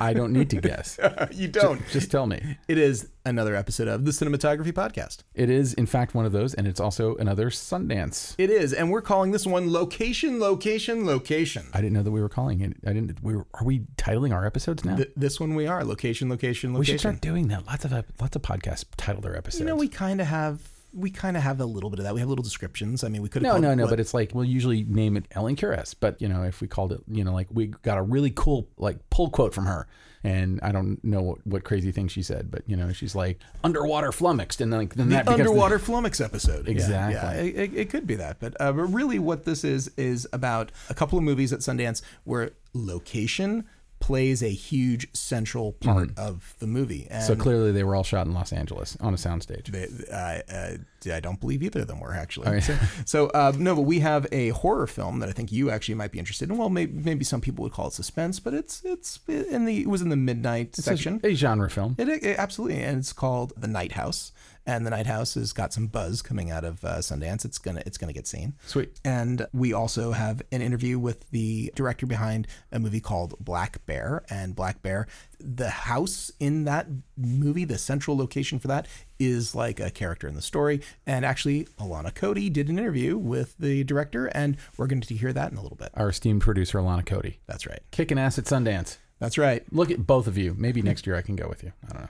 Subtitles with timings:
[0.00, 0.98] I don't need to guess.
[1.32, 1.86] you don't.
[1.90, 2.58] Just tell me.
[2.68, 5.18] It is another episode of the Cinematography Podcast.
[5.34, 8.34] It is, in fact, one of those, and it's also another Sundance.
[8.38, 11.66] It is, and we're calling this one Location, Location, Location.
[11.72, 12.76] I didn't know that we were calling it.
[12.86, 13.22] I didn't.
[13.22, 14.96] We were, are we titling our episodes now?
[14.96, 16.78] Th- this one we are Location, Location, Location.
[16.78, 17.66] we should start doing that.
[17.66, 19.60] Lots of lots of podcasts title their episodes.
[19.60, 20.60] You know, we kind of have.
[20.94, 22.14] We kind of have a little bit of that.
[22.14, 23.02] We have little descriptions.
[23.04, 23.82] I mean, we could have no, no, no.
[23.84, 25.94] what- But it's like we'll usually name it Ellen Kuras.
[25.98, 28.68] But you know, if we called it, you know, like we got a really cool
[28.76, 29.86] like pull quote from her,
[30.22, 33.40] and I don't know what, what crazy thing she said, but you know, she's like
[33.62, 36.68] underwater flummoxed, and then like then the that becomes the- underwater flummox episode.
[36.68, 37.14] Exactly.
[37.14, 40.28] Yeah, it, it, it could be that, but uh, but really, what this is is
[40.32, 43.64] about a couple of movies at Sundance where location
[44.04, 47.06] plays a huge central part of the movie.
[47.10, 49.68] And so clearly they were all shot in Los Angeles on a soundstage.
[49.68, 50.76] They, I, uh,
[51.14, 52.50] I don't believe either of them were actually.
[52.50, 52.62] right.
[52.62, 55.94] So, so uh, no, but we have a horror film that I think you actually
[55.94, 56.58] might be interested in.
[56.58, 59.88] Well, maybe, maybe some people would call it suspense, but it's it's in the it
[59.88, 61.20] was in the midnight It's a- section.
[61.24, 61.94] a genre film.
[61.98, 64.32] It, it- absolutely, and it's called The Night House.
[64.66, 67.44] And The Night House has got some buzz coming out of uh, Sundance.
[67.44, 68.54] It's gonna it's gonna get seen.
[68.66, 68.98] Sweet.
[69.04, 74.24] And we also have an interview with the director behind a movie called Black Bear.
[74.30, 75.06] And Black Bear,
[75.38, 78.86] the house in that movie, the central location for that,
[79.18, 80.80] is like a character in the story.
[81.06, 85.32] And actually, Alana Cody did an interview with the director, and we're going to hear
[85.34, 85.90] that in a little bit.
[85.94, 87.80] Our esteemed producer Alana Cody, That's right.
[87.90, 88.96] kicking ass at Sundance.
[89.18, 89.64] That's right.
[89.72, 90.54] Look at both of you.
[90.58, 91.72] Maybe next year I can go with you.
[91.88, 92.08] I don't know.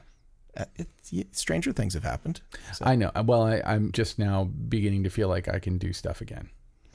[0.56, 2.40] Uh, it's, stranger things have happened.
[2.72, 3.10] So- I know.
[3.24, 6.50] Well, I, I'm just now beginning to feel like I can do stuff again.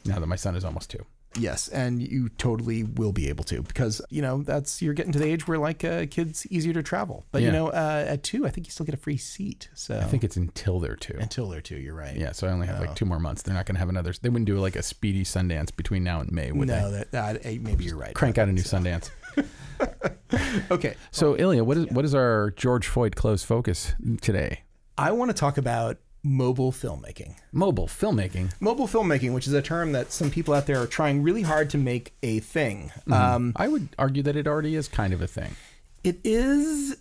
[0.06, 1.06] Now that my son is almost two.
[1.38, 5.20] Yes, and you totally will be able to because you know that's you're getting to
[5.20, 7.26] the age where like uh, kids easier to travel.
[7.32, 9.70] But you know, uh, at two, I think you still get a free seat.
[9.76, 11.18] So I think it's until they're two.
[11.20, 12.16] until they're two, you're right.
[12.16, 13.44] Yeah, so I only have like two more months.
[13.44, 14.14] They're not going to have another.
[14.20, 16.98] They wouldn't do like a speedy Sundance between now and May, would no, they?
[16.98, 18.16] that, that eh, maybe you're right.
[18.16, 19.12] Crank out a new Sundance.
[20.72, 24.62] Okay, So, Ilya, what is what is our George Floyd close focus today?
[24.98, 27.36] I want to talk about mobile filmmaking.
[27.52, 28.52] Mobile filmmaking.
[28.60, 31.70] Mobile filmmaking, which is a term that some people out there are trying really hard
[31.72, 32.92] to make a thing.
[33.12, 35.56] Um, I would argue that it already is kind of a thing.
[36.04, 36.98] It is,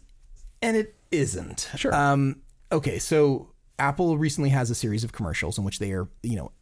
[0.63, 1.69] and it isn't.
[1.77, 1.95] Sure.
[1.95, 6.37] Um, okay, so Apple recently has a series of commercials in which they are, you
[6.37, 6.53] know,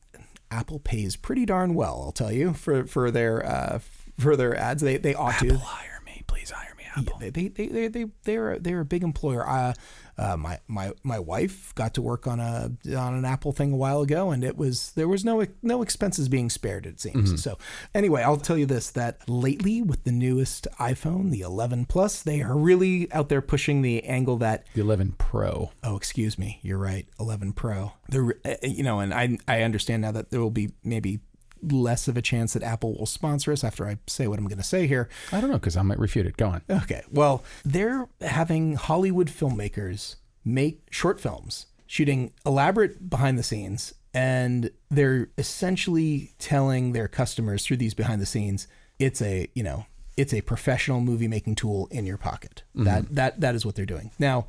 [0.50, 3.80] Apple pays pretty darn well, I'll tell you, for for their uh,
[4.18, 4.82] for their ads.
[4.82, 5.56] They they ought to.
[5.58, 7.18] hire me, please hire me, Apple.
[7.18, 9.48] They they they they they they're they're a big employer.
[9.48, 9.74] Uh,
[10.18, 13.76] uh, my my my wife got to work on a on an Apple thing a
[13.76, 16.86] while ago, and it was there was no no expenses being spared.
[16.86, 17.42] It seems.
[17.42, 17.58] So
[17.94, 22.40] anyway, I'll tell you this: that lately with the newest iPhone, the 11 Plus, they
[22.40, 25.70] are really out there pushing the angle that The 11 Pro.
[25.84, 27.92] oh excuse me, you're right, 11 Pro.
[28.08, 31.20] They're uh, you know, and I I understand now that there will be maybe
[31.62, 34.58] less of a chance that Apple will sponsor us after I say what I'm going
[34.58, 35.08] to say here.
[35.32, 36.36] I don't know because I might refute it.
[36.36, 36.62] Go on.
[36.70, 37.02] Okay.
[37.10, 45.28] Well, they're having Hollywood filmmakers make short films, shooting elaborate behind the scenes, and they're
[45.36, 48.66] essentially telling their customers through these behind the scenes,
[48.98, 49.86] it's a, you know,
[50.16, 52.62] it's a professional movie making tool in your pocket.
[52.70, 52.84] Mm-hmm.
[52.84, 54.10] That that that is what they're doing.
[54.18, 54.46] Now,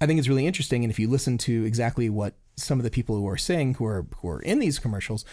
[0.00, 2.90] I think it's really interesting and if you listen to exactly what some of the
[2.90, 5.24] people who are saying who are who are in these commercials,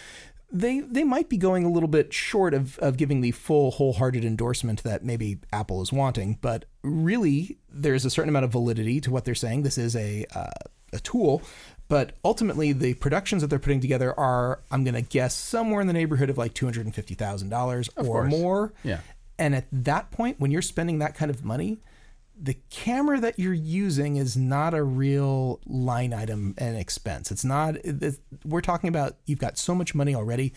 [0.52, 4.24] they they might be going a little bit short of, of giving the full wholehearted
[4.24, 9.10] endorsement that maybe Apple is wanting, but really there's a certain amount of validity to
[9.10, 9.62] what they're saying.
[9.62, 10.50] This is a uh,
[10.92, 11.42] a tool,
[11.88, 15.86] but ultimately the productions that they're putting together are I'm going to guess somewhere in
[15.86, 18.30] the neighborhood of like two hundred and fifty thousand dollars or course.
[18.30, 18.72] more.
[18.82, 19.00] Yeah.
[19.38, 21.80] And at that point, when you're spending that kind of money,
[22.42, 27.30] the camera that you're using is not a real line item and expense.
[27.30, 30.52] It's not, it's, we're talking about you've got so much money already.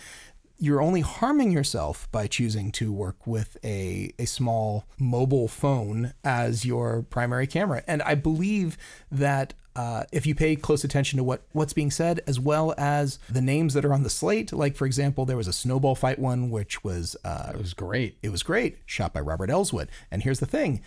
[0.58, 6.64] You're only harming yourself by choosing to work with a, a small mobile phone as
[6.64, 7.84] your primary camera.
[7.86, 8.78] And I believe
[9.12, 13.18] that uh, if you pay close attention to what, what's being said, as well as
[13.30, 16.20] the names that are on the slate, like for example, there was a snowball fight
[16.20, 18.18] one, which was uh, It was great.
[18.22, 19.88] it was great, shot by Robert Elswit.
[20.12, 20.82] And here's the thing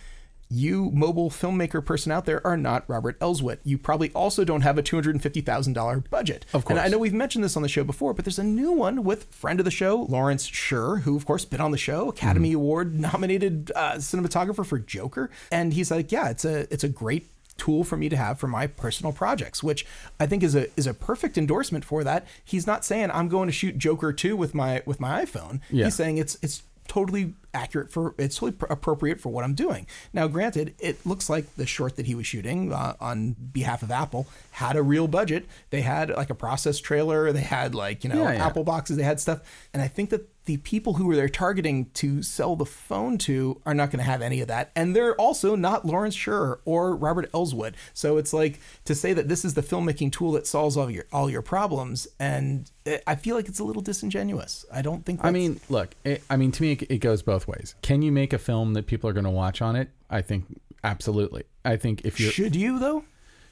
[0.49, 3.59] you mobile filmmaker person out there are not Robert Elswit.
[3.63, 6.45] You probably also don't have a $250,000 budget.
[6.53, 6.77] Of course.
[6.77, 9.03] And I know we've mentioned this on the show before, but there's a new one
[9.03, 12.53] with friend of the show, Lawrence Sher, who of course been on the show, Academy
[12.53, 15.29] Award nominated uh, cinematographer for Joker.
[15.51, 18.47] And he's like, yeah, it's a it's a great tool for me to have for
[18.47, 19.85] my personal projects, which
[20.19, 22.25] I think is a is a perfect endorsement for that.
[22.43, 25.59] He's not saying I'm going to shoot Joker 2 with my with my iPhone.
[25.69, 25.85] Yeah.
[25.85, 29.87] He's saying it's it's totally accurate for it's totally pr- appropriate for what I'm doing.
[30.13, 33.91] Now, granted, it looks like the short that he was shooting uh, on behalf of
[33.91, 35.45] Apple had a real budget.
[35.69, 38.45] They had like a process trailer, they had like you know Yeah, yeah.
[38.45, 39.41] Apple boxes, they had stuff,
[39.73, 43.73] and I think that the people who they're targeting to sell the phone to are
[43.73, 47.31] not going to have any of that, and they're also not Lawrence Sher or Robert
[47.33, 47.73] Elswit.
[47.93, 51.05] So it's like to say that this is the filmmaking tool that solves all your
[51.11, 54.65] all your problems, and it, I feel like it's a little disingenuous.
[54.73, 55.19] I don't think.
[55.23, 57.75] I mean, look, it, I mean, to me, it, it goes both ways.
[57.81, 59.89] Can you make a film that people are going to watch on it?
[60.09, 60.45] I think
[60.83, 61.43] absolutely.
[61.65, 63.03] I think if you're should you though?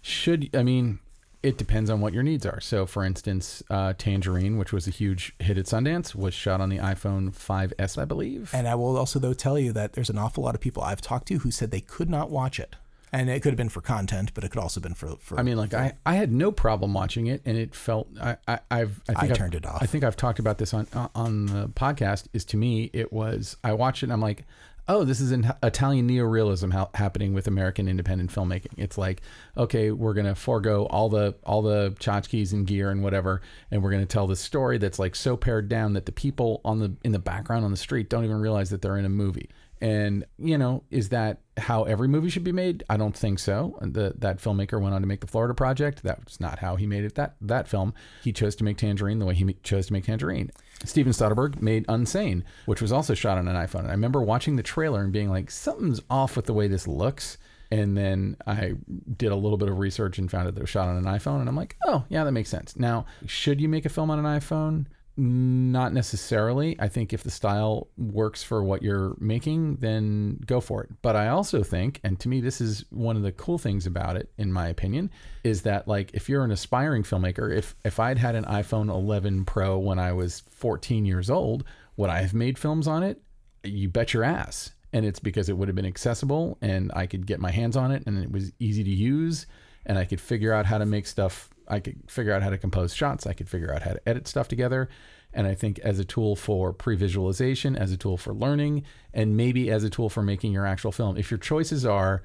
[0.01, 0.99] should, I mean,
[1.45, 2.59] it depends on what your needs are.
[2.59, 6.69] So, for instance, uh, Tangerine, which was a huge hit at Sundance, was shot on
[6.69, 8.49] the iPhone 5S, I believe.
[8.53, 11.01] And I will also though tell you that there's an awful lot of people I've
[11.01, 12.75] talked to who said they could not watch it.
[13.13, 15.39] And it could have been for content, but it could also have been for, for
[15.39, 18.59] I mean, like I, I had no problem watching it, and it felt I, I
[18.69, 19.81] I've I, think I I've- turned it off.
[19.81, 22.25] I think I've talked about this on uh, on the podcast.
[22.33, 24.43] Is to me, it was I watched it, and I'm like,
[24.87, 28.73] oh, this is an Italian neorealism ha- happening with American independent filmmaking.
[28.77, 29.21] It's like,
[29.57, 33.41] okay, we're gonna forego all the all the tchotchkes and gear and whatever,
[33.71, 36.79] and we're gonna tell this story that's like so pared down that the people on
[36.79, 39.49] the in the background on the street don't even realize that they're in a movie.
[39.81, 42.83] And you know, is that how every movie should be made?
[42.89, 43.77] I don't think so.
[43.81, 46.01] The, that filmmaker went on to make the Florida Project.
[46.01, 47.15] That's not how he made it.
[47.15, 47.93] That that film,
[48.23, 50.51] he chose to make Tangerine the way he chose to make Tangerine.
[50.83, 53.79] Steven Soderbergh made Unsane, which was also shot on an iPhone.
[53.79, 56.87] And I remember watching the trailer and being like, something's off with the way this
[56.87, 57.37] looks.
[57.71, 58.73] And then I
[59.17, 61.39] did a little bit of research and found that it was shot on an iPhone.
[61.39, 62.75] And I'm like, oh, yeah, that makes sense.
[62.77, 64.85] Now, should you make a film on an iPhone?
[65.17, 66.75] Not necessarily.
[66.77, 70.89] I think if the style works for what you're making, then go for it.
[71.01, 74.17] But I also think, and to me, this is one of the cool things about
[74.17, 75.09] it, in my opinion,
[75.45, 79.45] is that like if you're an aspiring filmmaker, if if I'd had an iPhone 11
[79.45, 81.63] Pro when I was 14 years old,
[81.95, 83.21] would I have made films on it?
[83.63, 84.71] You bet your ass.
[84.91, 87.91] And it's because it would have been accessible and I could get my hands on
[87.91, 89.45] it and it was easy to use
[89.85, 91.49] and I could figure out how to make stuff.
[91.67, 93.25] I could figure out how to compose shots.
[93.25, 94.89] I could figure out how to edit stuff together.
[95.33, 98.83] And I think as a tool for pre visualization, as a tool for learning,
[99.13, 101.17] and maybe as a tool for making your actual film.
[101.17, 102.23] If your choices are,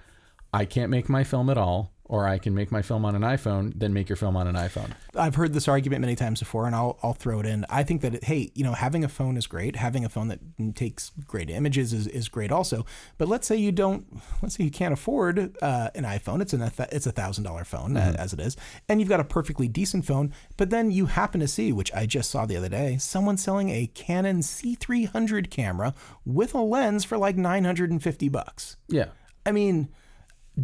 [0.53, 3.23] I can't make my film at all, or I can make my film on an
[3.23, 4.91] iPhone, then make your film on an iPhone.
[5.15, 7.65] I've heard this argument many times before, and I'll I'll throw it in.
[7.71, 9.77] I think that hey, you know, having a phone is great.
[9.77, 10.41] Having a phone that
[10.75, 12.85] takes great images is, is great also.
[13.17, 14.21] But let's say you don't.
[14.43, 16.43] Let's say you can't afford uh, an iPhone.
[16.43, 18.57] It's an it's a thousand dollar phone uh, as it is,
[18.89, 20.35] and you've got a perfectly decent phone.
[20.57, 23.71] But then you happen to see, which I just saw the other day, someone selling
[23.71, 28.77] a Canon C300 camera with a lens for like nine hundred and fifty bucks.
[28.89, 29.11] Yeah.
[29.47, 29.91] I mean,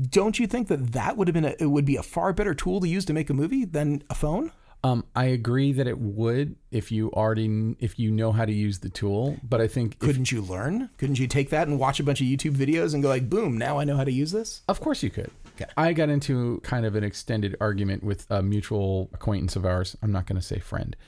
[0.02, 2.54] don't you think that that would have been a, it would be a far better
[2.54, 4.52] tool to use to make a movie than a phone?
[4.84, 8.78] Um, I agree that it would if you already if you know how to use
[8.80, 10.90] the tool, but I think Couldn't you learn?
[10.98, 13.58] Couldn't you take that and watch a bunch of YouTube videos and go like, boom,
[13.58, 14.62] now I know how to use this?
[14.68, 15.30] Of course you could.
[15.60, 15.70] Okay.
[15.76, 19.96] I got into kind of an extended argument with a mutual acquaintance of ours.
[20.02, 20.94] I'm not going to say friend.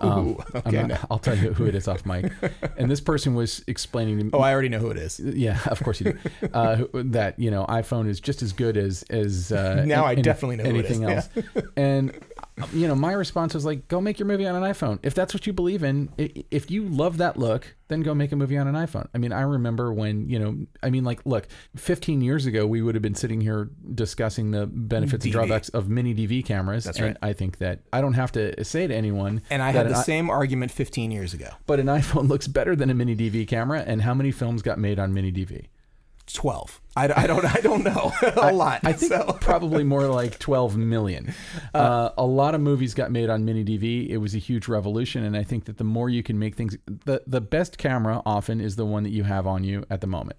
[0.00, 0.96] Um, I'm okay, not- no.
[1.10, 2.32] I'll tell you who it is off mic.
[2.78, 4.30] and this person was explaining to me.
[4.32, 5.20] Oh, I already know who it is.
[5.20, 6.48] yeah, of course you do.
[6.52, 10.56] Uh, that you know, iPhone is just as good as as uh, Now I definitely
[10.56, 11.28] know who it anything is.
[11.36, 11.66] else.
[11.76, 12.14] and uh,
[12.72, 14.98] you know, my response was like, "Go make your movie on an iPhone.
[15.02, 16.08] If that's what you believe in,
[16.50, 19.32] if you love that look, then go make a movie on an iPhone." I mean,
[19.32, 23.02] I remember when you know, I mean, like, look, 15 years ago, we would have
[23.02, 26.84] been sitting here discussing the benefits and drawbacks of mini DV cameras.
[26.84, 27.16] That's and right.
[27.22, 30.02] I think that I don't have to say to anyone, And I had the i-
[30.02, 31.48] same argument 15 years ago.
[31.66, 33.82] but an iPhone looks better than a mini DV camera.
[33.86, 35.66] And how many films got made on mini DV?
[36.32, 36.80] 12.
[36.96, 38.80] I, I don't I don't know a lot.
[38.84, 39.38] I think so.
[39.40, 41.34] probably more like 12 million.
[41.72, 44.08] Uh, a lot of movies got made on mini DV.
[44.08, 46.76] It was a huge revolution, and I think that the more you can make things,
[46.86, 50.06] the the best camera often is the one that you have on you at the
[50.06, 50.38] moment.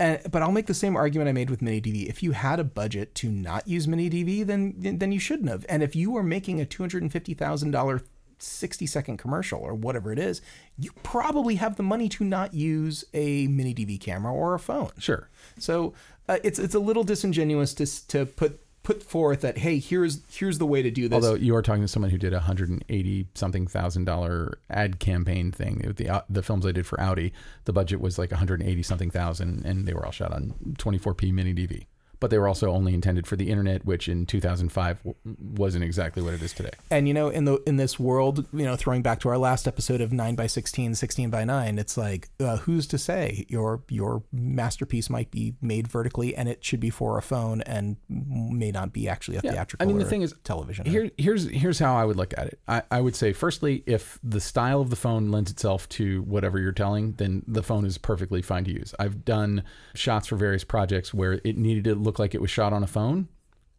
[0.00, 2.08] And, but I'll make the same argument I made with mini DV.
[2.08, 5.64] If you had a budget to not use mini DV, then then you shouldn't have.
[5.68, 8.02] And if you were making a two hundred and fifty thousand dollar
[8.42, 10.42] sixty second commercial or whatever it is,
[10.78, 14.90] you probably have the money to not use a mini DV camera or a phone.
[14.98, 15.28] Sure.
[15.58, 15.94] So
[16.28, 20.58] uh, it's it's a little disingenuous to to put put forth that hey, here's here's
[20.58, 21.14] the way to do this.
[21.14, 24.58] Although you are talking to someone who did a hundred and eighty something thousand dollar
[24.70, 25.94] ad campaign thing.
[25.96, 27.32] The uh, the films I did for Audi,
[27.64, 30.32] the budget was like one hundred and eighty something thousand, and they were all shot
[30.32, 31.86] on twenty four p mini DV.
[32.22, 35.84] But they were also only intended for the internet, which in two thousand five wasn't
[35.84, 36.70] exactly what it is today.
[36.90, 39.66] and you know in the in this world you know throwing back to our last
[39.66, 43.82] episode of 9 by 16 16 by 9 it's like uh, who's to say your
[43.88, 48.70] your masterpiece might be made vertically and it should be for a phone and may
[48.70, 51.78] not be actually a theatrical I mean, the or thing is, television Here, here's here's
[51.78, 52.60] how I would look at it.
[52.68, 56.58] I, I would say, firstly, if the style of the phone lends itself to whatever
[56.60, 58.94] you're telling, then the phone is perfectly fine to use.
[58.98, 59.64] I've done
[59.94, 62.86] shots for various projects where it needed to look like it was shot on a
[62.86, 63.28] phone,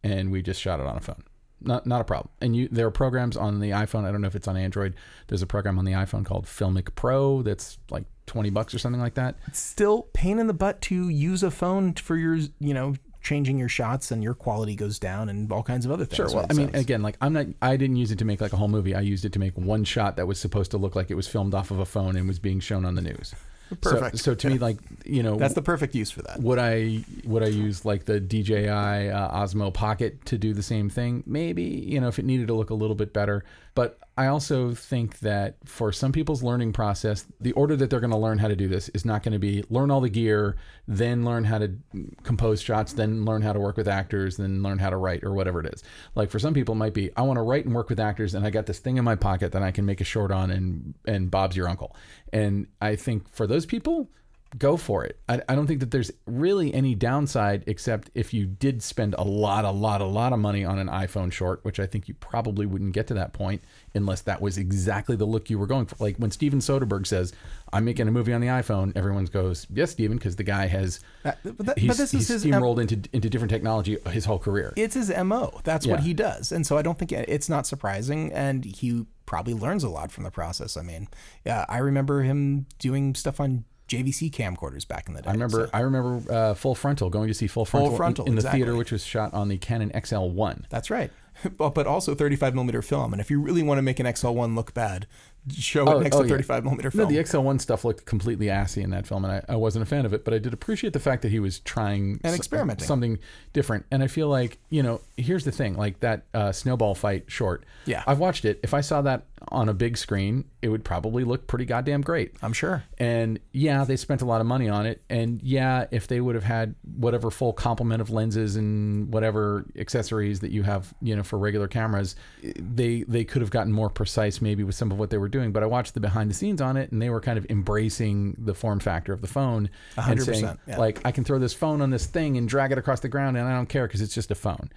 [0.04, 1.24] and we just shot it on a phone.
[1.62, 2.30] Not not a problem.
[2.42, 4.04] And you there are programs on the iPhone.
[4.06, 4.96] I don't know if it's on Android.
[5.28, 9.02] There's a program on the iPhone called Filmic Pro that's like twenty bucks or something
[9.02, 9.36] like that.
[9.54, 13.70] still pain in the butt to use a phone for your you know changing your
[13.70, 16.36] shots and your quality goes down and all kinds of other things Sure.
[16.36, 17.48] Well, I mean, again, like I'm not.
[17.62, 18.94] I didn't use it to make like a whole movie.
[18.94, 21.28] I used it to make one shot that was supposed to look like it was
[21.30, 23.34] filmed off of a phone and was being shown on the news.
[23.70, 24.20] So- Perfect.
[24.20, 27.44] So, to me, like you know, that's the perfect use for that would I would
[27.44, 31.24] I use like the DJI uh, Osmo Pocket to do the same thing?
[31.26, 33.44] Maybe you know if it needed to look a little bit better.
[33.76, 38.12] But I also think that for some people's learning process, the order that they're going
[38.12, 40.56] to learn how to do this is not going to be learn all the gear,
[40.88, 41.76] then learn how to
[42.22, 45.34] compose shots, then learn how to work with actors, then learn how to write or
[45.34, 45.84] whatever it is.
[46.14, 48.36] Like for some people, it might be I want to write and work with actors,
[48.36, 50.52] and I got this thing in my pocket that I can make a short on,
[50.52, 51.96] and and Bob's your uncle.
[52.32, 54.12] And I think for those people,
[54.58, 55.20] go for it.
[55.28, 59.24] I, I don't think that there's really any downside except if you did spend a
[59.24, 62.14] lot, a lot, a lot of money on an iPhone short, which I think you
[62.16, 63.64] probably wouldn't get to that point
[63.96, 65.96] unless that was exactly the look you were going for.
[66.00, 67.34] Like when Steven Soderbergh says,
[67.72, 71.00] I'm making a movie on the iPhone, everyone goes, Yes, Steven, because the guy has
[71.24, 74.26] That- but that- but he's, this is he's his- steamrolled into into different technology his
[74.26, 74.74] whole career.
[74.78, 76.06] it's his mo that's what Yeah.
[76.06, 79.90] he does and so i don't think it's not surprising and he probably learns a
[79.90, 81.08] lot from the process i mean
[81.46, 85.70] yeah i remember him doing stuff on jvc camcorders back in the day I remember,
[85.74, 88.60] I remember uh, Full Frontal going to see Full Frontal, in- Frontal, in, the exactly.
[88.60, 90.66] theater, which was shot on the Canon XL1.
[90.70, 91.12] that's right
[91.58, 94.56] but, but also 35 millimeter film and if you really want to make an xl1
[94.56, 95.08] look bad
[95.52, 96.30] show it next to yeah.
[96.30, 99.56] 35 millimeter No, the XL1 stuff looked completely assy in that film, and I, I
[99.56, 100.24] wasn't a fan of it.
[100.24, 102.88] But I did appreciate the fact that he was trying And experimenting.
[102.88, 103.20] something
[103.52, 103.86] different.
[103.92, 107.66] And I feel like you know, here's the thing: like that uh, snowball fight short.
[107.86, 108.04] Yeah.
[108.08, 108.60] I've watched it.
[108.64, 112.34] If I saw that on a big screen, it would probably look pretty goddamn great.
[112.42, 115.04] i'm sure And yeah, they spent a lot of money on it.
[115.10, 120.40] And yeah, if they would have had whatever full complement of lenses and whatever accessories
[120.40, 124.42] that you have, you know, for regular cameras, they they could have gotten more precise
[124.42, 125.52] maybe with some of what they were doing.
[125.52, 128.36] But I watched the behind the scenes on it, and they were kind of embracing
[128.38, 130.78] the form factor of the phone and saying yeah.
[130.78, 133.38] like, I can throw this phone on this thing and drag it across the ground,
[133.38, 134.72] and I don't care because it's just a phone.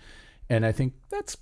[0.48, 1.36] And I think that's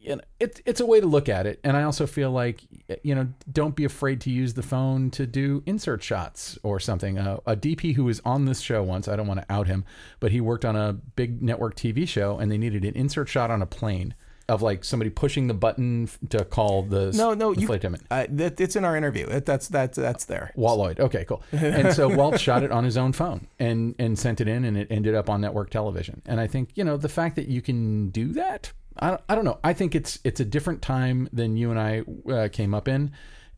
[0.00, 2.62] you know, it's it's a way to look at it, and I also feel like
[3.02, 7.18] you know, don't be afraid to use the phone to do insert shots or something.
[7.18, 9.84] Uh, a DP who was on this show once, I don't want to out him,
[10.18, 13.50] but he worked on a big network TV show, and they needed an insert shot
[13.50, 14.14] on a plane
[14.48, 18.04] of like somebody pushing the button to call the no no the you flight attendant.
[18.10, 21.00] uh, that, it's in our interview it, that's that's that's there Walt Lloyd.
[21.00, 21.42] Okay, cool.
[21.52, 24.76] And so Walt shot it on his own phone and and sent it in, and
[24.76, 26.22] it ended up on network television.
[26.26, 28.72] And I think you know the fact that you can do that.
[28.98, 29.58] I don't, I don't know.
[29.64, 33.12] I think it's it's a different time than you and I uh, came up in,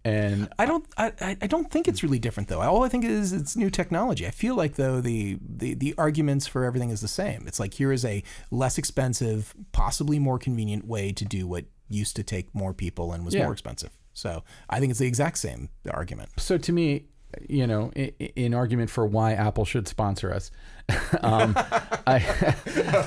[0.04, 0.84] and I don't.
[0.96, 2.60] I, I I don't think it's really different though.
[2.60, 4.26] All I think is it's new technology.
[4.26, 7.44] I feel like though the, the the arguments for everything is the same.
[7.46, 12.16] It's like here is a less expensive, possibly more convenient way to do what used
[12.16, 13.42] to take more people and was Yeah.
[13.44, 13.90] more expensive.
[14.12, 16.30] So I think it's the exact same argument.
[16.38, 17.06] so to me,
[17.48, 20.50] you know, in, in argument for why Apple should sponsor us,
[21.22, 21.54] um,
[22.06, 22.22] I,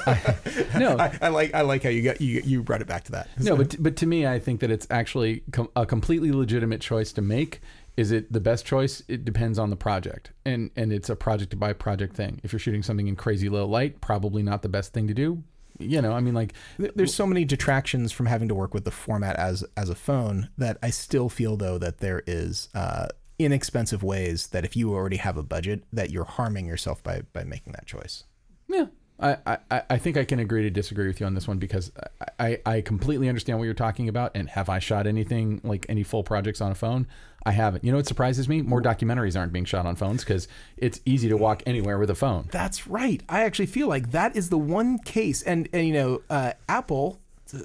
[0.07, 0.35] I
[0.79, 3.11] no, I, I like I like how you got you you brought it back to
[3.13, 3.29] that.
[3.39, 7.11] No, but but to me, I think that it's actually com- a completely legitimate choice
[7.13, 7.61] to make.
[7.95, 9.01] Is it the best choice?
[9.07, 12.39] It depends on the project, and and it's a project by project thing.
[12.43, 15.43] If you're shooting something in crazy low light, probably not the best thing to do.
[15.79, 18.91] You know, I mean, like There's so many detractions from having to work with the
[18.91, 24.03] format as as a phone that I still feel though that there is uh, inexpensive
[24.03, 27.73] ways that if you already have a budget that you're harming yourself by by making
[27.73, 28.23] that choice.
[28.67, 28.87] Yeah.
[29.19, 31.91] I, I, I think I can agree to disagree with you on this one because
[32.39, 34.31] I, I, I completely understand what you're talking about.
[34.35, 37.07] And have I shot anything like any full projects on a phone?
[37.45, 37.83] I haven't.
[37.83, 38.61] You know what surprises me?
[38.61, 42.15] More documentaries aren't being shot on phones because it's easy to walk anywhere with a
[42.15, 42.47] phone.
[42.51, 43.23] That's right.
[43.27, 47.19] I actually feel like that is the one case, and and you know, uh, Apple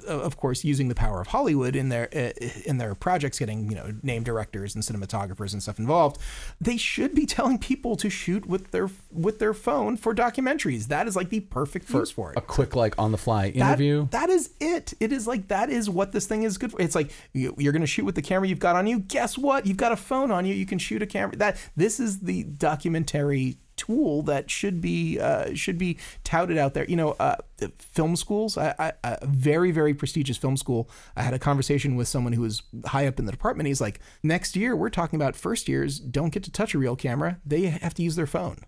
[0.07, 2.31] of course, using the power of Hollywood in their uh,
[2.65, 6.19] in their projects, getting you know name directors and cinematographers and stuff involved,
[6.61, 10.87] they should be telling people to shoot with their with their phone for documentaries.
[10.87, 12.37] That is like the perfect use for it.
[12.37, 14.07] A quick like on the fly That- interview.
[14.11, 14.93] that is it.
[14.99, 16.81] It is like that is what this thing is good for.
[16.81, 18.99] It's like you're going to shoot with the camera you've got on you.
[18.99, 19.65] Guess what?
[19.65, 20.53] You've got a phone on you.
[20.53, 21.35] You can shoot a camera.
[21.37, 26.85] That this is the documentary tool that should be uh, should be touted out there.
[26.85, 27.35] You know, uh,
[27.77, 28.57] film schools.
[28.57, 30.89] I, I, a very very prestigious film school.
[31.15, 33.67] I had a conversation with someone who was high up in the department.
[33.67, 36.95] He's like, next year we're talking about first years don't get to touch a real
[36.95, 37.39] camera.
[37.45, 38.59] They have to use their phone.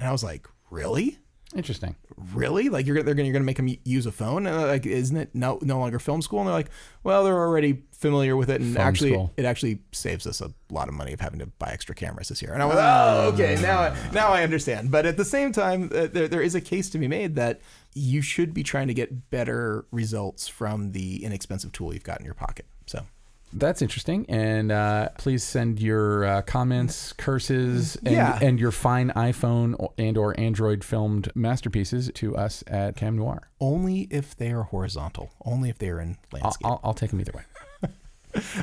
[0.00, 1.18] And I was like, really?
[1.54, 1.96] Interesting.
[2.32, 2.68] really?
[2.68, 4.46] Like you're they're gonna you're gonna make them use a phone?
[4.46, 6.38] And uh, like isn't it no no longer film school?
[6.40, 6.70] And they're like
[7.02, 9.32] well they're already familiar with it and Phone actually school.
[9.36, 12.40] it actually saves us a lot of money of having to buy extra cameras this
[12.40, 12.52] year.
[12.52, 13.60] And I was like oh okay.
[13.60, 14.90] Now I, now I understand.
[14.90, 17.60] But at the same time uh, there, there is a case to be made that
[17.94, 22.24] you should be trying to get better results from the inexpensive tool you've got in
[22.24, 22.66] your pocket.
[22.86, 23.06] So
[23.52, 24.26] That's interesting.
[24.28, 28.38] And uh, please send your uh, comments, curses, and, Yeah.
[28.40, 33.50] and your fine iPhone and or Android filmed masterpieces to us at Cam Noir.
[33.60, 37.10] only if they are horizontal only if they are in I'll, landscape I'll, I'll take
[37.10, 37.42] them either way.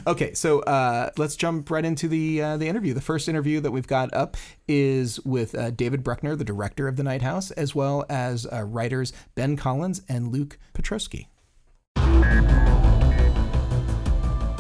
[0.08, 2.94] Okay, so uh, let's jump right into the uh, the interview.
[2.94, 6.96] The first interview that we've got up is with uh, David Bruckner, the director of
[6.96, 11.28] The Night House, as well as uh, writers Ben Collins and Luke Piotrowski.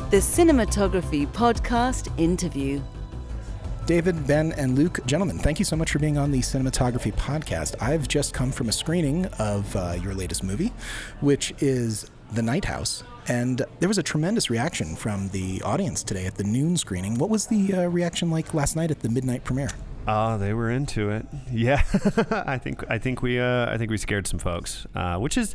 [0.09, 2.81] The Cinematography Podcast interview.
[3.85, 7.75] David, Ben, and Luke, gentlemen, thank you so much for being on the Cinematography Podcast.
[7.81, 10.71] I've just come from a screening of uh, your latest movie,
[11.19, 13.03] which is The Night House.
[13.27, 17.15] And there was a tremendous reaction from the audience today at the noon screening.
[17.15, 19.71] What was the uh, reaction like last night at the midnight premiere?
[20.07, 21.25] Oh, they were into it.
[21.51, 21.83] Yeah,
[22.45, 25.53] I think I think we uh, I think we scared some folks, uh, which is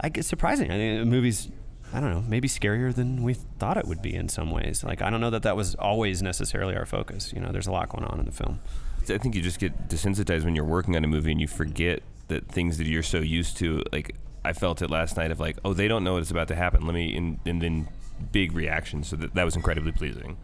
[0.00, 0.70] I guess surprising.
[0.70, 1.50] I mean, the movie's
[1.92, 4.82] I don't know maybe scarier than we thought it would be in some ways.
[4.82, 7.32] Like I don't know that that was always necessarily our focus.
[7.32, 8.60] You know, there's a lot going on in the film.
[9.08, 12.02] I think you just get desensitized when you're working on a movie and you forget
[12.28, 13.82] that things that you're so used to.
[13.92, 16.54] Like I felt it last night of like, oh, they don't know what's about to
[16.54, 16.86] happen.
[16.86, 17.88] Let me and, and then
[18.30, 19.02] big reaction.
[19.02, 20.36] So that, that was incredibly pleasing.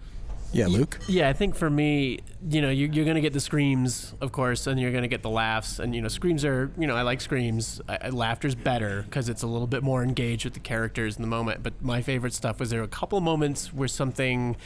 [0.52, 0.98] Yeah, Luke?
[1.06, 4.32] Yeah, I think for me, you know, you, you're going to get the screams, of
[4.32, 5.78] course, and you're going to get the laughs.
[5.78, 7.80] And, you know, screams are, you know, I like screams.
[7.88, 11.22] I, I, laughter's better because it's a little bit more engaged with the characters in
[11.22, 11.62] the moment.
[11.62, 14.56] But my favorite stuff was there were a couple moments where something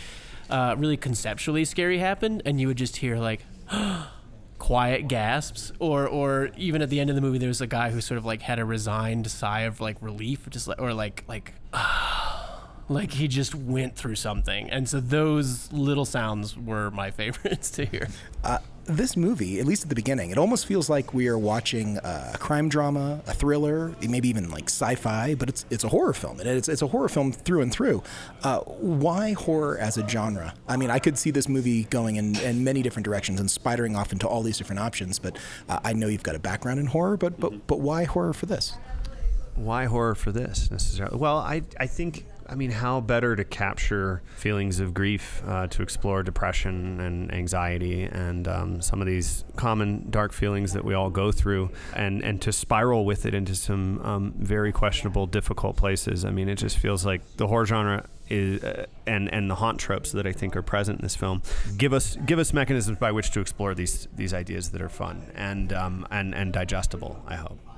[0.48, 3.44] uh, really conceptually scary happened, and you would just hear, like,
[4.58, 7.90] quiet gasps or or even at the end of the movie there was a guy
[7.90, 11.24] who sort of like had a resigned sigh of like relief just like or like
[11.26, 11.52] like
[12.92, 17.85] like he just went through something and so those little sounds were my favorites to
[17.85, 18.09] hear
[18.44, 21.98] Uh, this movie, at least at the beginning, it almost feels like we are watching
[21.98, 26.40] a crime drama, a thriller, maybe even like sci-fi, but it's it's a horror film.
[26.40, 28.02] And it's it's a horror film through and through.
[28.42, 30.52] Uh, why horror as a genre?
[30.66, 33.96] I mean, I could see this movie going in, in many different directions and spidering
[33.96, 35.20] off into all these different options.
[35.20, 38.33] But uh, I know you've got a background in horror, but but but why horror
[38.33, 38.74] for this?
[39.55, 41.18] Why horror for this necessarily?
[41.18, 45.82] Well, I I think I mean how better to capture feelings of grief, uh, to
[45.82, 51.08] explore depression and anxiety, and um, some of these common dark feelings that we all
[51.08, 56.26] go through, and and to spiral with it into some um, very questionable, difficult places.
[56.26, 59.78] I mean, it just feels like the horror genre is, uh, and and the haunt
[59.78, 61.40] tropes that I think are present in this film
[61.78, 65.32] give us give us mechanisms by which to explore these these ideas that are fun
[65.34, 67.24] and um, and and digestible.
[67.26, 67.71] I hope.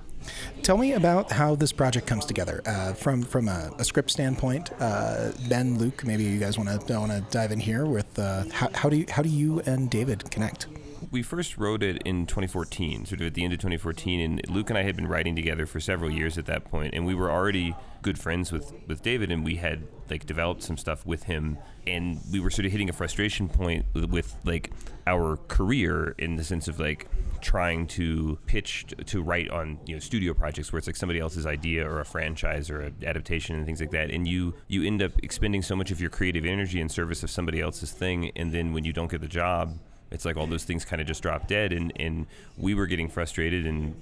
[0.63, 4.71] Tell me about how this project comes together uh, from from a, a script standpoint.
[4.81, 8.45] Uh, ben, Luke, maybe you guys want to want to dive in here with uh,
[8.53, 10.67] how, how do you, how do you and David connect?
[11.11, 14.71] We first wrote it in 2014, sort of at the end of 2014, and Luke
[14.71, 17.31] and I had been writing together for several years at that point, and we were
[17.31, 21.59] already good friends with with David, and we had like developed some stuff with him,
[21.87, 24.73] and we were sort of hitting a frustration point with, like
[25.07, 27.09] our career in the sense of like
[27.41, 31.45] trying to pitch to write on you know studio projects where it's like somebody else's
[31.45, 35.03] idea or a franchise or an adaptation and things like that and you you end
[35.03, 38.51] up expending so much of your creative energy in service of somebody else's thing and
[38.51, 39.79] then when you don't get the job
[40.15, 43.09] it's like all those things kind of just dropped dead and and we were getting
[43.09, 43.95] frustrated and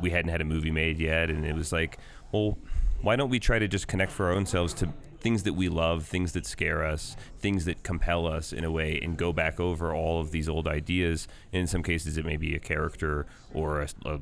[0.00, 1.98] we hadn't had a movie made yet and it was like
[2.32, 2.56] well
[3.02, 4.88] why don't we try to just connect for our own selves to
[5.26, 9.00] things that we love, things that scare us, things that compel us in a way,
[9.02, 11.26] and go back over all of these old ideas.
[11.52, 14.20] And in some cases, it may be a character or a, a,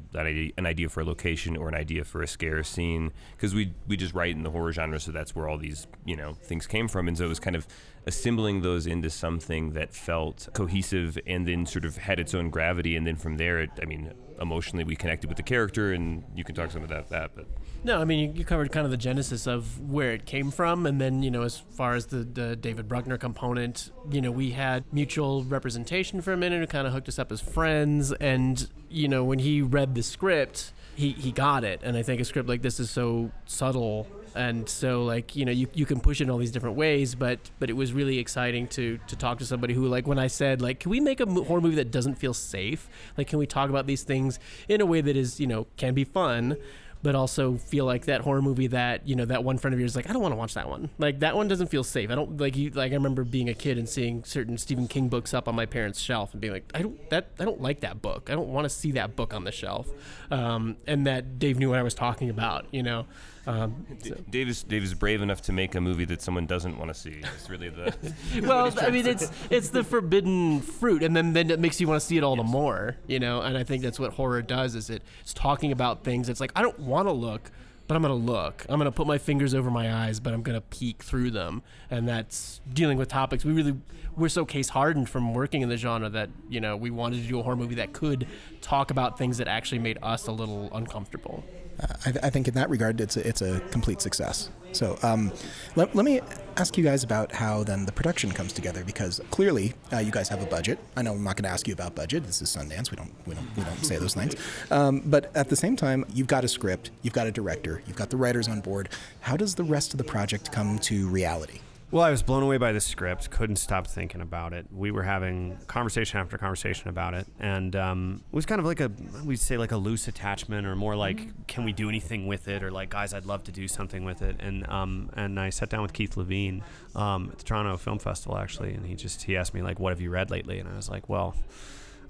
[0.57, 3.12] an, idea, for a location or an idea for a scare scene.
[3.37, 6.16] Because we we just write in the horror genre, so that's where all these you
[6.16, 7.07] know things came from.
[7.07, 7.66] And so it was kind of
[8.07, 12.97] assembling those into something that felt cohesive and then sort of had its own gravity.
[12.97, 16.45] And then from there, it, I mean, emotionally we connected with the character, and you
[16.45, 17.31] can talk some about that.
[17.35, 17.47] But
[17.83, 20.87] No, I mean you, you covered kind of the genesis of where it came from,
[20.87, 24.51] and then you know as far as the, the David Bruckner component, you know we
[24.51, 28.69] had mutual representation for a minute, who kind of hooked us up as friends, and
[28.88, 32.25] you know when he read the script, he he got it, and I think a
[32.25, 34.07] script like this is so subtle.
[34.35, 37.14] And so, like you know, you, you can push it in all these different ways,
[37.14, 40.27] but but it was really exciting to to talk to somebody who, like, when I
[40.27, 42.88] said, like, can we make a horror movie that doesn't feel safe?
[43.16, 45.94] Like, can we talk about these things in a way that is, you know, can
[45.94, 46.57] be fun,
[47.05, 49.94] but also feel like that horror movie that you know that one friend of yours
[49.94, 50.88] like I don't want to watch that one.
[50.99, 52.11] Like that one doesn't feel safe.
[52.11, 52.70] I don't like you.
[52.70, 55.66] Like I remember being a kid and seeing certain Stephen King books up on my
[55.66, 58.31] parents' shelf and being like I don't that I don't like that book.
[58.31, 59.87] I don't want to see that book on the shelf.
[60.31, 62.66] Um, and that Dave knew what I was talking about.
[62.73, 63.07] You know.
[63.46, 66.78] Um, so- Dave is, Dave is brave enough to make a movie that someone doesn't
[66.78, 67.20] want to see.
[67.37, 67.94] It's really the
[68.42, 72.00] well, I mean, it's it's the forbidden fruit, and then then it makes you want
[72.00, 73.42] to see it all the more, you know.
[73.42, 76.28] And I think that's what horror does: is it, it's talking about things.
[76.28, 77.50] It's like I don't want to look,
[77.87, 78.64] but I'm gonna look.
[78.68, 82.09] I'm gonna put my fingers over my eyes, but I'm gonna peek through them, and
[82.09, 83.44] that's dealing with topics.
[83.44, 83.76] We really
[84.16, 87.28] we're so case hardened from working in the genre that you know we wanted to
[87.28, 88.26] do a horror movie that could
[88.61, 91.44] talk about things that actually made us a little uncomfortable.
[91.81, 94.51] I, th- I think in that regard, it's a, it's a complete success.
[94.73, 95.33] So um,
[95.77, 96.21] let, let me
[96.57, 100.29] ask you guys about how then the production comes together because clearly uh, you guys
[100.29, 100.79] have a budget.
[100.97, 102.25] I know I'm not going to ask you about budget.
[102.25, 102.91] This is Sundance.
[102.91, 104.35] We don't we don't we don't say those things.
[104.71, 107.97] Um, but at the same time, you've got a script, you've got a director, you've
[107.97, 108.89] got the writers on board.
[109.21, 111.61] How does the rest of the project come to reality?
[111.94, 113.30] Well, I was blown away by the script.
[113.30, 114.66] Couldn't stop thinking about it.
[114.72, 118.80] We were having conversation after conversation about it, and um, it was kind of like
[118.80, 118.90] a
[119.24, 122.64] we'd say like a loose attachment, or more like, can we do anything with it,
[122.64, 124.35] or like, guys, I'd love to do something with it.
[124.40, 126.64] And um, and I sat down with Keith Levine
[126.96, 129.90] um, at the Toronto Film Festival actually, and he just he asked me like, what
[129.90, 130.59] have you read lately?
[130.59, 131.37] And I was like, well.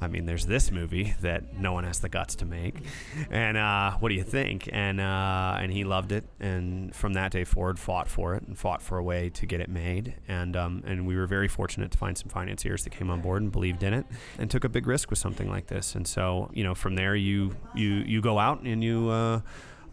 [0.05, 2.77] I mean, there's this movie that no one has the guts to make,
[3.31, 4.69] and uh, what do you think?
[4.73, 8.59] And uh, and he loved it, and from that day forward, fought for it and
[8.59, 11.91] fought for a way to get it made, and um, and we were very fortunate
[11.93, 14.05] to find some financiers that came on board and believed in it,
[14.39, 15.95] and took a big risk with something like this.
[15.95, 19.09] And so, you know, from there, you you you go out and you.
[19.09, 19.41] Uh,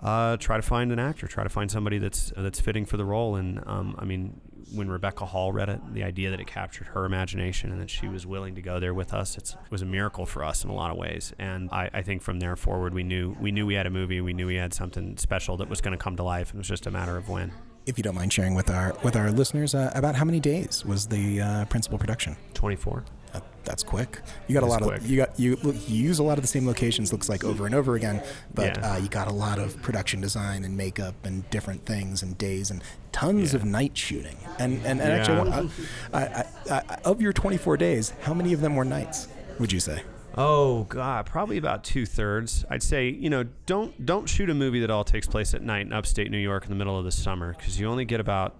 [0.01, 3.05] uh, try to find an actor, try to find somebody that's that's fitting for the
[3.05, 3.35] role.
[3.35, 4.41] And um, I mean,
[4.73, 8.07] when Rebecca Hall read it, the idea that it captured her imagination and that she
[8.07, 10.69] was willing to go there with us, it's, it was a miracle for us in
[10.69, 11.33] a lot of ways.
[11.39, 14.21] And I, I think from there forward, we knew we knew we had a movie,
[14.21, 16.61] we knew we had something special that was going to come to life, and it
[16.61, 17.51] was just a matter of when.
[17.85, 20.85] If you don't mind sharing with our with our listeners, uh, about how many days
[20.85, 22.35] was the uh, principal production?
[22.53, 22.99] Twenty four.
[22.99, 23.20] Uh,
[23.63, 24.19] that's quick.
[24.47, 24.97] You got a lot quick.
[24.99, 27.11] of you got you, look, you use a lot of the same locations.
[27.11, 28.21] Looks like over and over again,
[28.53, 28.93] but Yeah.
[28.93, 32.71] uh, you got a lot of production design and makeup and different things and days
[32.71, 33.59] and tons Yeah.
[33.59, 34.37] of night shooting.
[34.59, 35.67] And and, and actually, Yeah.
[36.13, 39.27] I, I, I, I, of your 24 days, how many of them were nights?
[39.59, 40.03] Would you say?
[40.37, 42.63] Oh God, probably about two thirds.
[42.69, 45.85] I'd say you know don't don't shoot a movie that all takes place at night
[45.85, 48.55] in upstate New York in the middle of the summer because you only get about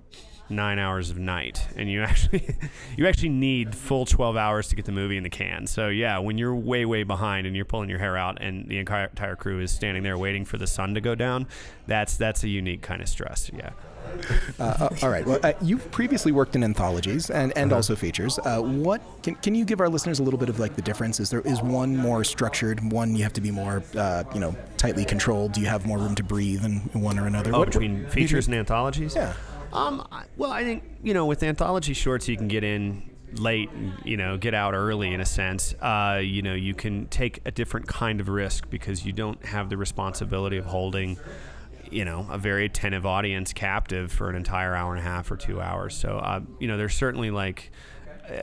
[0.52, 2.56] nine hours of night, and you actually
[2.98, 5.68] you actually need full twelve hours to get the movie in the can.
[5.68, 8.78] So yeah, when you're way way behind and you're pulling your hair out, and the
[8.78, 11.48] entire, entire crew is standing there waiting for the sun to go down,
[11.88, 13.50] that's that's a unique kind of stress.
[13.54, 13.72] Yeah.
[14.60, 15.26] Uh, uh, all right.
[15.26, 18.40] Well, uh, you've previously worked in anthologies and, and also features.
[18.40, 21.20] Uh, what can, can you give our listeners a little bit of like the difference?
[21.20, 22.92] Is there is one more structured?
[22.92, 25.54] One you have to be more uh, you know tightly controlled.
[25.54, 27.52] Do you have more room to breathe in one or another?
[27.54, 29.16] Oh, What- between features and anthologies?
[29.16, 29.34] Yeah.
[29.74, 30.08] Um,
[30.38, 33.70] well, I think you know, with anthology shorts, you can get in late,
[34.04, 35.74] you know, get out early in a sense.
[35.82, 39.70] Uh, you know, you can take a different kind of risk because you don't have
[39.70, 41.18] the responsibility of holding,
[41.90, 45.38] you know, a very attentive audience captive for an entire hour and a half or
[45.38, 45.96] two hours.
[45.96, 47.72] So, uh, you know, there's certainly like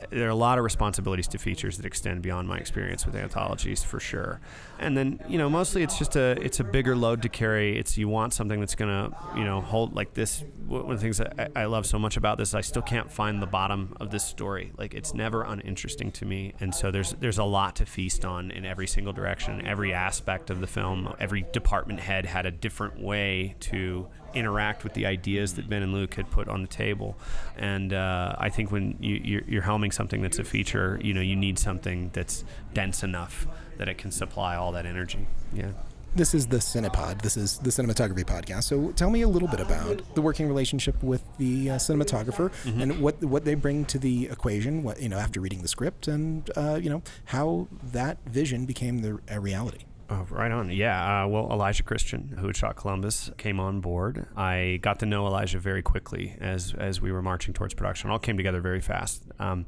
[0.09, 3.83] there are a lot of responsibilities to features that extend beyond my experience with anthologies
[3.83, 4.39] for sure.
[4.79, 7.77] And then you know mostly it's just a it's a bigger load to carry.
[7.77, 10.43] It's you want something that's gonna you know hold like this.
[10.67, 13.41] One of the things I, I love so much about this, I still can't find
[13.41, 14.71] the bottom of this story.
[14.77, 16.53] Like it's never uninteresting to me.
[16.59, 20.49] And so there's there's a lot to feast on in every single direction, every aspect
[20.49, 21.13] of the film.
[21.19, 25.93] Every department head had a different way to interact with the ideas that Ben and
[25.93, 27.17] Luke had put on the table.
[27.57, 31.21] And uh, I think when you, you're, you're helming something that's a feature, you know,
[31.21, 35.27] you need something that's dense enough that it can supply all that energy.
[35.53, 35.71] Yeah.
[36.15, 37.21] this is the Cinepod.
[37.21, 38.63] This is the cinematography podcast.
[38.63, 42.81] So tell me a little bit about the working relationship with the uh, cinematographer Mm-hmm.
[42.81, 44.81] and what what they bring to the equation.
[44.83, 49.01] What you know after reading the script, and uh, you know how that vision became
[49.01, 49.85] the a reality.
[50.11, 50.71] Oh, right on.
[50.71, 51.23] Yeah.
[51.23, 54.25] Uh, well, Elisha Christian, who had shot Columbus, came on board.
[54.35, 58.09] I got to know Elijah very quickly as as we were marching towards production.
[58.09, 59.23] All came together very fast.
[59.37, 59.65] Um,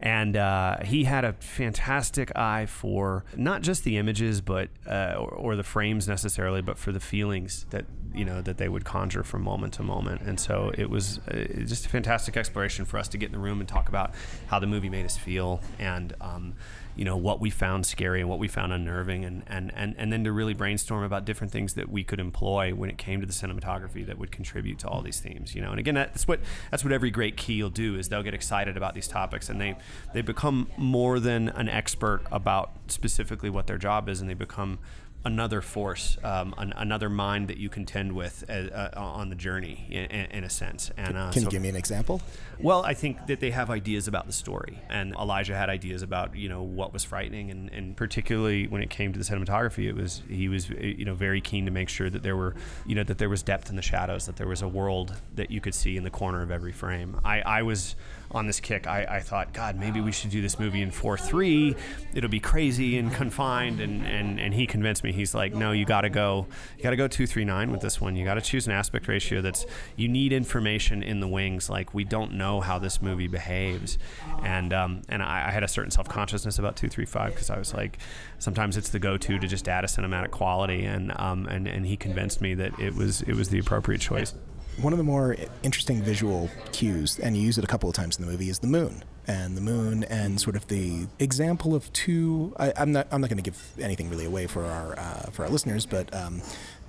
[0.00, 5.28] and uh, he had a fantastic eye for not just the images, but uh, or,
[5.28, 9.22] or the frames necessarily, but for the feelings that you know that they would conjure
[9.22, 10.22] from moment to moment.
[10.22, 13.38] And so it was uh, just a fantastic exploration for us to get in the
[13.38, 14.14] room and talk about
[14.46, 16.14] how the movie made us feel and.
[16.22, 16.54] Um,
[16.96, 20.12] you know what we found scary and what we found unnerving and, and, and, and
[20.12, 23.26] then to really brainstorm about different things that we could employ when it came to
[23.26, 26.40] the cinematography that would contribute to all these themes you know and again that's what
[26.70, 29.60] that's what every great key will do is they'll get excited about these topics and
[29.60, 29.76] they
[30.12, 34.78] they become more than an expert about specifically what their job is and they become
[35.24, 39.86] another force, um, an, another mind that you contend with uh, uh, on the journey,
[39.90, 40.90] in, in a sense.
[40.96, 42.20] And uh, Can so- you give me an example?
[42.58, 46.36] Well, I think that they have ideas about the story, and Elisha had ideas about
[46.36, 49.94] you know what was frightening, and, and particularly when it came to the cinematography, it
[49.94, 52.54] was he was uh, you know very keen to make sure that there were
[52.86, 55.50] you know that there was depth in the shadows, that there was a world that
[55.50, 57.20] you could see in the corner of every frame.
[57.24, 57.96] I, I was
[58.30, 58.86] on this kick.
[58.86, 61.74] I, I thought, God, maybe we should do this movie in four three.
[62.14, 65.12] It'll be crazy and confined, and and and he convinced me.
[65.12, 67.80] He's like, no, you got to go, you got to go two three nine with
[67.80, 68.16] this one.
[68.16, 71.70] You got to choose an aspect ratio that's you need information in the wings.
[71.70, 73.98] Like we don't know how this movie behaves,
[74.42, 77.50] and um, and I, I had a certain self consciousness about two three five because
[77.50, 77.98] I was like,
[78.38, 81.86] sometimes it's the go to to just add a cinematic quality, and um, and and
[81.86, 84.34] he convinced me that it was it was the appropriate choice.
[84.80, 88.18] One of the more interesting visual cues, and you use it a couple of times
[88.18, 89.04] in the movie, is the moon.
[89.26, 92.54] And the moon, and sort of the example of two.
[92.58, 93.06] I, I'm not.
[93.10, 96.14] I'm not going to give anything really away for our uh, for our listeners, but
[96.14, 96.42] um,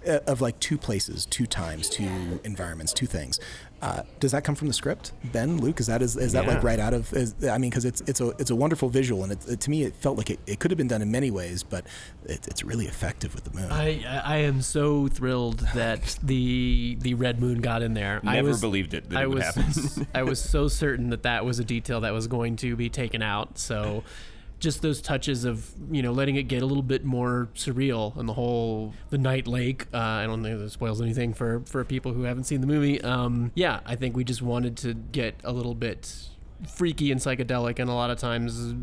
[0.07, 3.39] uh, of like two places, two times, two environments, two things.
[3.81, 5.79] Uh, does that come from the script, Ben, Luke?
[5.79, 7.11] Is that is, is that like right out of?
[7.13, 9.69] Is, I mean, because it's it's a it's a wonderful visual, and it, it, to
[9.69, 11.85] me it felt like it, it could have been done in many ways, but
[12.23, 13.71] it, it's really effective with the moon.
[13.71, 18.21] I I am so thrilled that the the red moon got in there.
[18.25, 20.07] I Never was, believed it that I it would was happen.
[20.15, 23.21] I was so certain that that was a detail that was going to be taken
[23.21, 23.57] out.
[23.59, 24.03] So
[24.59, 28.27] just those touches of you know letting it get a little bit more surreal and
[28.27, 32.13] the whole the night lake uh, i don't think that spoils anything for for people
[32.13, 33.01] who haven't seen the movie.
[33.01, 36.29] Um yeah i think we just wanted to get a little bit
[36.73, 38.73] freaky and psychedelic and a lot of times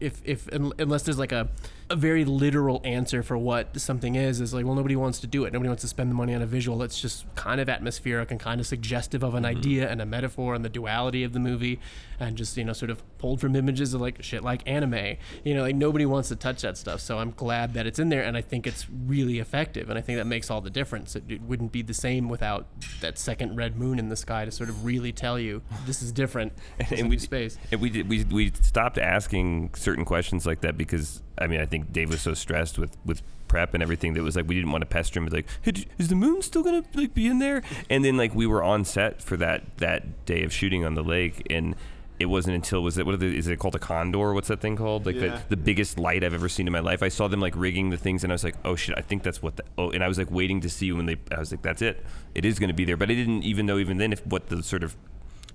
[0.00, 1.48] if if unless there's like a
[1.90, 5.44] a very literal answer for what something is is like well nobody wants to do
[5.44, 5.52] it.
[5.52, 8.40] Nobody wants to spend the money on a visual that's just kind of atmospheric and
[8.40, 9.58] kind of suggestive of an mm-hmm.
[9.58, 11.80] idea and a metaphor and the duality of the movie
[12.18, 15.16] and just you know sort of pulled from images of like shit like anime.
[15.44, 18.08] You know like nobody wants to touch that stuff so i'm glad that it's in
[18.08, 21.16] there and i think it's really effective and i think that makes all the difference.
[21.16, 22.66] It, it wouldn't be the same without
[23.00, 26.12] that second red moon in the sky to sort of really tell you this is
[26.12, 26.52] different
[26.90, 27.58] and we space.
[27.70, 31.66] And we did, we we stopped asking certain questions like that because I mean I
[31.66, 34.72] think Dave was so stressed with with prep and everything that was like we didn't
[34.72, 35.24] want to pester him.
[35.24, 37.62] With like hey, is the moon still gonna like be in there?
[37.90, 41.02] And then like we were on set for that that day of shooting on the
[41.02, 41.74] lake and
[42.20, 44.32] it wasn't until was it what are the, is it called a condor?
[44.32, 45.04] What's that thing called?
[45.04, 47.02] Like the, the biggest light I've ever seen in my life.
[47.02, 49.24] I saw them like rigging the things and I was like oh shit I think
[49.24, 51.50] that's what the oh and I was like waiting to see when they I was
[51.50, 52.04] like that's it.
[52.34, 52.96] It is gonna be there.
[52.96, 54.96] But I didn't even know even then if what the sort of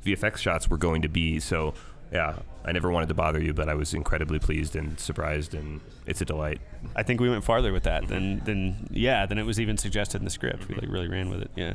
[0.06, 1.40] VFX shots were going to be.
[1.40, 1.74] So,
[2.12, 5.82] yeah, I never wanted to bother you, but I was incredibly pleased and surprised, and
[6.06, 6.60] it's a delight.
[6.96, 8.14] I think we went farther with that mm-hmm.
[8.14, 10.68] than than yeah than it was even suggested in the script.
[10.68, 11.52] We like really ran with it.
[11.56, 11.74] Yeah.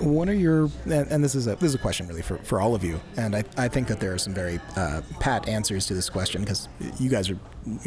[0.00, 2.60] What are your and, and this is a this is a question really for, for
[2.60, 5.86] all of you, and I, I think that there are some very uh, pat answers
[5.86, 7.38] to this question because you guys are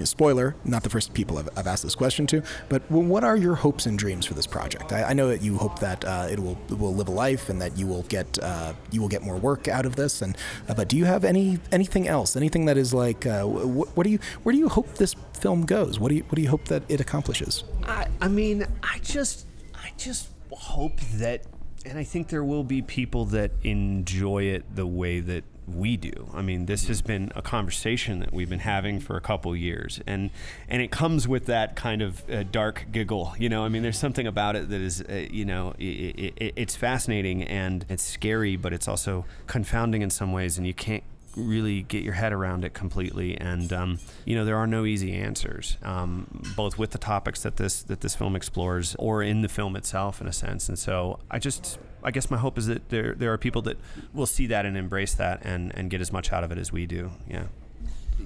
[0.04, 3.56] spoiler not the first people I've, I've asked this question to, but what are your
[3.56, 4.92] hopes and dreams for this project?
[4.94, 7.50] I, I know that you hope that uh, it will it will live a life
[7.50, 10.38] and that you will get uh, you will get more work out of this, and
[10.68, 12.36] uh, but do you have any anything else?
[12.36, 15.66] Anything that is like uh, wh- what do you where do you hope this film
[15.66, 16.00] goes?
[16.00, 17.64] What do you what do you hope that it accomplishes?
[17.86, 21.42] I, I mean, I just, I just hope that,
[21.86, 26.30] and I think there will be people that enjoy it the way that we do.
[26.34, 30.02] I mean, this has been a conversation that we've been having for a couple years,
[30.06, 30.30] and
[30.68, 33.34] and it comes with that kind of uh, dark giggle.
[33.38, 36.32] You know, I mean, there's something about it that is, uh, you know, i i
[36.42, 40.74] i it's fascinating and it's scary, but it's also confounding in some ways, and you
[40.74, 41.04] can't
[41.36, 43.38] really get your head around it completely.
[43.38, 47.58] And um, you know, there are no easy answers, um, both with the topics that
[47.58, 50.70] this that this film explores, or in the film itself, in a sense.
[50.70, 53.78] And so, I just, I guess, my hope is that there there are people that
[54.14, 56.72] will see that and embrace that and and get as much out of it as
[56.72, 57.12] we do.
[57.28, 57.46] Yeah.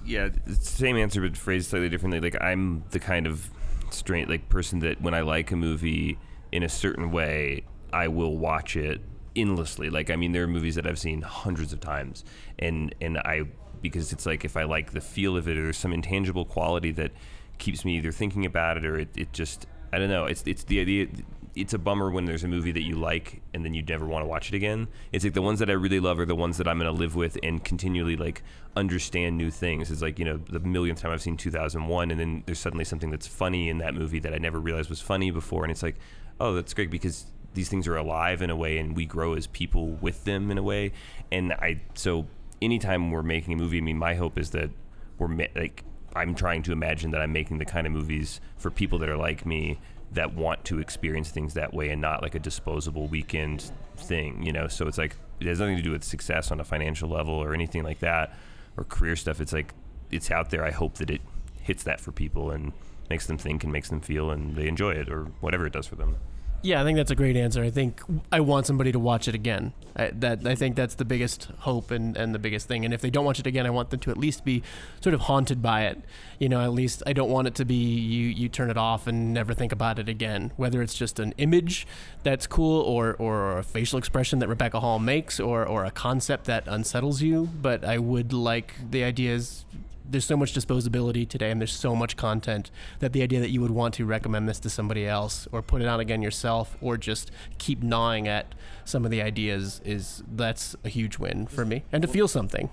[0.05, 0.29] Yeah,
[0.61, 2.19] same answer, but phrased slightly differently.
[2.19, 3.49] Like I'm the kind of
[3.89, 6.17] strange like person that when I like a movie
[6.51, 9.01] in a certain way, I will watch it
[9.37, 9.89] endlessly.
[9.89, 12.25] Like I mean, there are movies that I've seen hundreds of times,
[12.59, 13.43] and and I
[13.81, 16.91] because it's like if I like the feel of it or there's some intangible quality
[16.93, 17.11] that
[17.57, 20.25] keeps me either thinking about it or it, it just I don't know.
[20.25, 21.07] It's it's the idea.
[21.55, 24.23] It's a bummer when there's a movie that you like and then you never want
[24.23, 24.87] to watch it again.
[25.11, 26.97] It's like the ones that I really love are the ones that I'm going to
[26.97, 28.43] live with and continually like
[28.75, 29.89] understand new things.
[29.89, 33.09] It's like you know the millionth time I've seen 2001 and then there's suddenly something
[33.09, 35.95] that's funny in that movie that I never realized was funny before, and it's like,
[36.39, 39.47] oh, that's great because these things are alive in a way and we grow as
[39.47, 40.91] people with them in a way.
[41.31, 42.27] And I so
[42.61, 44.69] anytime we're making a movie, I mean, my hope is that
[45.17, 45.83] we're ma- like
[46.15, 49.17] I'm trying to imagine that I'm making the kind of movies for people that are
[49.17, 49.79] like me
[50.11, 54.53] that want to experience things that way and not like a disposable weekend thing, you
[54.53, 54.67] know.
[54.67, 57.53] So it's like it has nothing to do with success on a financial level or
[57.53, 58.35] anything like that
[58.77, 59.41] or career stuff.
[59.41, 59.73] It's like
[60.09, 60.63] it's out there.
[60.63, 61.21] I hope that it
[61.61, 62.71] hits that for people and
[63.09, 65.87] makes them think and makes them feel and they enjoy it or whatever it does
[65.87, 66.17] for them.
[66.63, 67.63] Yeah, I think that's a great answer.
[67.63, 69.73] I think I want somebody to watch it again.
[69.95, 72.83] I, that I think that's the biggest hope and, and the biggest thing.
[72.83, 74.63] And if they don't watch it again, I want them to at least be
[75.01, 76.01] sort of haunted by it.
[76.39, 79.07] You know, at least I don't want it to be you you turn it off
[79.07, 80.51] and never think about it again.
[80.57, 81.87] Whether it's just an image
[82.23, 86.45] that's cool or or a facial expression that Rebecca Hall makes or or a concept
[86.45, 87.49] that unsettles you.
[87.61, 89.65] But I would like the ideas
[90.09, 93.61] there's so much disposability today and there's so much content that the idea that you
[93.61, 96.97] would want to recommend this to somebody else or put it on again yourself or
[96.97, 101.83] just keep gnawing at some of the ideas is that's a huge win for me
[101.91, 102.69] and to feel something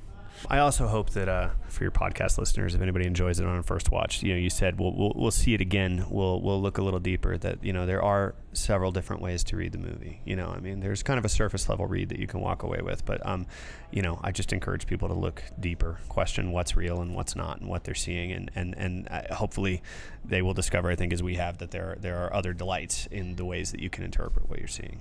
[0.49, 3.63] I also hope that uh, for your podcast listeners, if anybody enjoys it on a
[3.63, 6.05] first watch, you know, you said we'll, we'll we'll see it again.
[6.11, 7.39] We'll we'll look a little deeper.
[7.39, 10.21] That you know there are several different ways to read the movie.
[10.25, 12.63] You know, I mean, there's kind of a surface level read that you can walk
[12.63, 13.47] away with, but um,
[13.91, 17.61] you know, I just encourage people to look deeper, question what's real and what's not,
[17.61, 19.83] and what they're seeing, and and and uh, hopefully
[20.25, 20.91] they will discover.
[20.91, 23.71] I think as we have that there are, there are other delights in the ways
[23.73, 25.01] that you can interpret what you're seeing.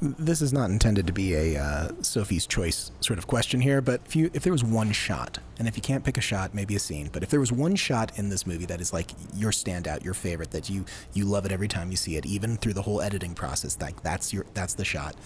[0.00, 4.00] This is not intended to be a uh, Sophie's choice sort of question here, but
[4.06, 6.76] if you if there was one shot, and if you can't pick a shot, maybe
[6.76, 9.50] a scene, but if there was one shot in this movie that is like your
[9.50, 12.74] standout, your favorite, that you you love it every time you see it, even through
[12.74, 15.16] the whole editing process, like that's your that's the shot.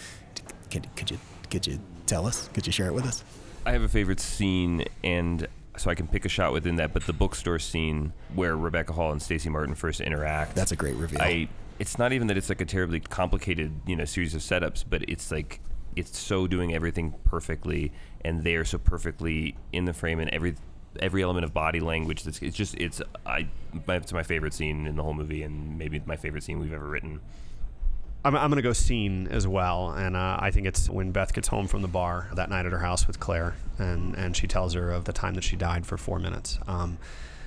[0.71, 1.19] Could, could you
[1.51, 2.49] could you tell us?
[2.55, 3.23] Could you share it with us?
[3.67, 5.47] I have a favorite scene, and
[5.77, 6.95] so I can pick a shot within that.
[6.95, 10.55] But the bookstore scene where Rebecca Hall and Stacy Martin first interact.
[10.55, 11.21] That's a great reveal.
[11.21, 11.49] I.
[11.79, 15.03] It's not even that it's like a terribly complicated, you know, series of setups, but
[15.09, 15.61] it's like
[15.97, 17.93] it's so doing everything perfectly,
[18.23, 20.55] and they're so perfectly in the frame, and every
[20.99, 22.23] every element of body language.
[22.25, 23.49] That's it's just it's I
[23.87, 26.73] my, it's my favorite scene in the whole movie, and maybe my favorite scene we've
[26.73, 27.21] ever written.
[28.25, 31.33] I'm, I'm going to go scene as well, and uh, I think it's when Beth
[31.33, 34.47] gets home from the bar that night at her house with Claire, and and she
[34.47, 36.59] tells her of the time that she died for four minutes.
[36.67, 36.99] Um,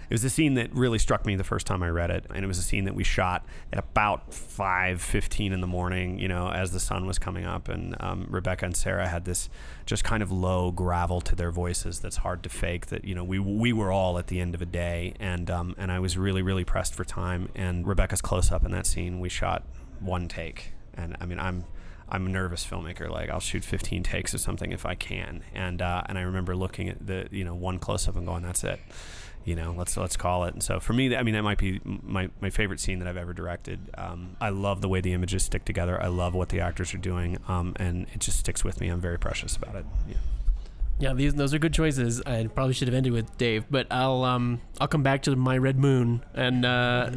[0.10, 2.44] it was a scene that really struck me the first time I read it, and
[2.44, 6.50] it was a scene that we shot at about 5:15 in the morning, you know,
[6.50, 9.50] as the sun was coming up, and um, Rebecca and Sarah had this
[9.86, 12.88] just kind of low gravel to their voices that's hard to fake.
[12.88, 15.76] That you know, we we were all at the end of a day, and um,
[15.78, 17.50] and I was really really pressed for time.
[17.54, 19.64] And Rebecca's close up in that scene, we shot
[20.04, 21.66] one take, and I mean, I'm
[22.10, 23.10] I'm a nervous filmmaker.
[23.10, 26.56] Like I'll shoot 15 takes of something if I can, and uh, and I remember
[26.56, 28.80] looking at the you know one close up and going, that's it.
[29.46, 30.54] You know, let's let's call it.
[30.54, 33.18] And so for me, I mean, that might be my, my favorite scene that I've
[33.18, 33.90] ever directed.
[33.98, 36.02] Um, I love the way the images stick together.
[36.02, 38.88] I love what the actors are doing, um, and it just sticks with me.
[38.88, 39.86] I'm very precious about it.
[40.08, 40.16] Yeah.
[41.04, 42.22] Yeah, these those are good choices.
[42.26, 45.58] I probably should have ended with Dave, but I'll um I'll come back to my
[45.58, 47.10] Red Moon and uh,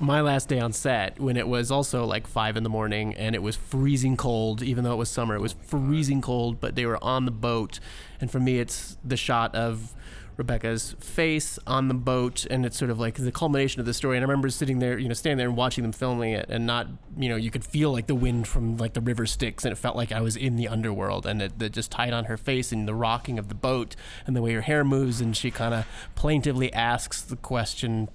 [0.00, 3.34] my last day on set when it was also like five in the morning and
[3.34, 4.62] it was freezing cold.
[4.62, 6.58] Even though it was summer, it was freezing cold.
[6.58, 7.80] But they were on the boat,
[8.18, 9.92] and for me, it's the shot of
[10.36, 14.16] Rebecca's face on the boat, and it's sort of like the culmination of the story.
[14.16, 16.66] And I remember sitting there, you know, standing there and watching them filming it, and
[16.66, 19.72] not, you know, you could feel like the wind from like the river Styx, and
[19.72, 22.36] it felt like I was in the underworld, and it, it just tied on her
[22.36, 25.50] face and the rocking of the boat, and the way her hair moves, and she
[25.50, 28.08] kind of plaintively asks the question,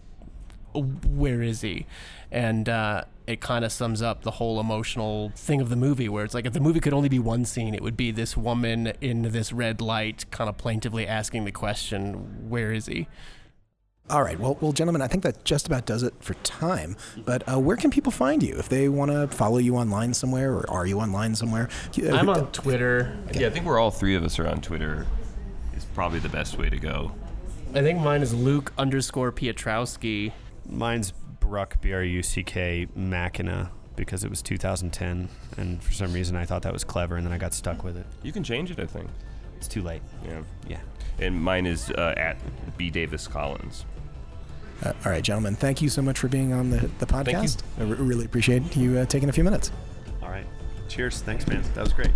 [0.73, 1.85] "Where is he?"
[2.31, 6.25] and uh, it kind of sums up the whole emotional thing of the movie where
[6.25, 8.87] it's like if the movie could only be one scene it would be this woman
[9.01, 13.07] in this red light kind of plaintively asking the question where is he
[14.09, 14.39] All right.
[14.39, 16.97] Well, well, gentlemen, I think that just about does it for time.
[17.25, 20.51] But uh, where can people find you if they want to follow you online somewhere,
[20.51, 21.69] or are you online somewhere?
[21.95, 25.05] Uh, i'm on twitter Yeah, I think we're all three of us are on Twitter.
[25.77, 27.11] Is probably the best way to go.
[27.75, 30.31] i think mine is luke underscore piotrowski
[30.67, 31.13] Mine's
[31.49, 36.37] Bruck B R U C K Machina because it was 2010, and for some reason
[36.37, 38.05] I thought that was clever, and then I got stuck with it.
[38.23, 39.09] You can change it, I think.
[39.57, 40.01] It's too late.
[40.25, 40.41] Yeah.
[40.69, 40.79] Yeah.
[41.19, 42.37] And mine is uh, at
[42.77, 43.85] B Davis Collins.
[44.83, 47.63] Uh, all right, gentlemen, thank you so much for being on the, the podcast.
[47.77, 49.71] I re- really appreciate you uh, taking a few minutes.
[50.21, 50.45] All right.
[50.87, 51.21] Cheers.
[51.21, 51.61] Thanks, man.
[51.73, 52.11] That was great.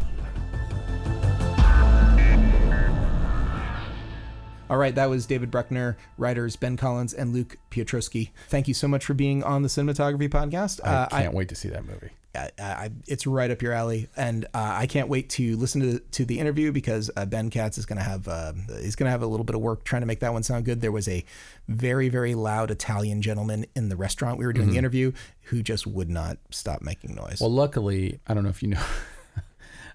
[4.70, 8.30] All right, that was David Bruckner, writers Ben Collins and Luke Piotrowski.
[8.48, 10.80] Thank you so much for being on the Cinematography Podcast.
[10.84, 12.12] I can't wait to see that movie.
[12.36, 16.00] I, I, it's right up your alley, and uh, I can't wait to listen to
[16.00, 19.12] to the interview because uh, Ben Katz is going to have uh, he's going to
[19.12, 20.82] have a little bit of work trying to make that one sound good.
[20.82, 21.24] There was a
[21.68, 25.12] very very loud Italian gentleman in the restaurant we were doing the interview
[25.44, 27.40] who just would not stop making noise.
[27.40, 28.82] Well, luckily, I don't know if you know.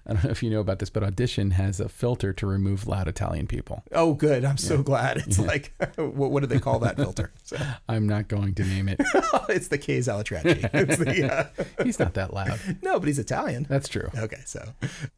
[0.07, 2.87] I don't know if you know about this, but Audition has a filter to remove
[2.87, 3.83] loud Italian people.
[3.91, 4.43] oh, good!
[4.45, 5.17] I'm so glad.
[5.17, 7.31] It's like what, what do they call that filter?
[7.43, 8.99] So, I'm not going to name it.
[9.49, 10.69] it's the K's Alatracci.
[10.73, 11.33] It's the,
[11.79, 12.59] uh, He's not that loud.
[12.81, 13.65] no, but he's Italian.
[13.69, 14.09] That's true.
[14.17, 14.73] Okay, so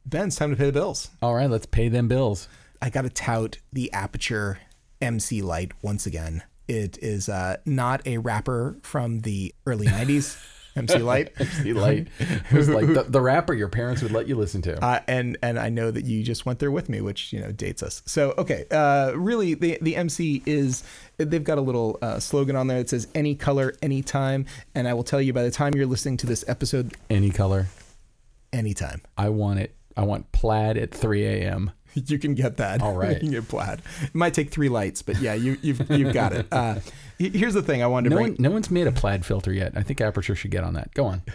[0.06, 1.10] Ben, it's time to pay the bills.
[1.22, 2.48] All right, let's pay them bills.
[2.82, 4.58] I got to tout the Aputure
[5.02, 6.44] MC light once again.
[6.68, 10.38] It is uh, not a rapper from the early 90s,
[10.76, 11.34] MC Light.
[11.40, 12.08] MC light.
[12.20, 14.84] It was like the, the rapper your parents would let you listen to.
[14.84, 17.52] Uh, and and I know that you just went there with me, which you know
[17.52, 18.02] dates us.
[18.06, 20.84] So okay, uh, really the the MC is
[21.18, 24.94] they've got a little uh, slogan on there that says "Any color, anytime," and I
[24.94, 27.68] will tell you by the time you're listening to this episode, Any color.
[28.54, 29.76] anytime I want it.
[29.98, 31.72] I want plaid at 3 a.m.
[32.08, 32.82] you can get that.
[32.82, 33.14] All right.
[33.14, 33.82] you can get plaid.
[34.02, 36.48] It might take three lights, but yeah, you you've you've got it.
[36.52, 36.76] Uh,
[37.18, 38.34] here's the thing I wanted to No bring.
[38.34, 39.74] one, no one's made a plaid filter yet.
[39.76, 40.94] I think Aputure should get on that.
[40.94, 41.22] Go on.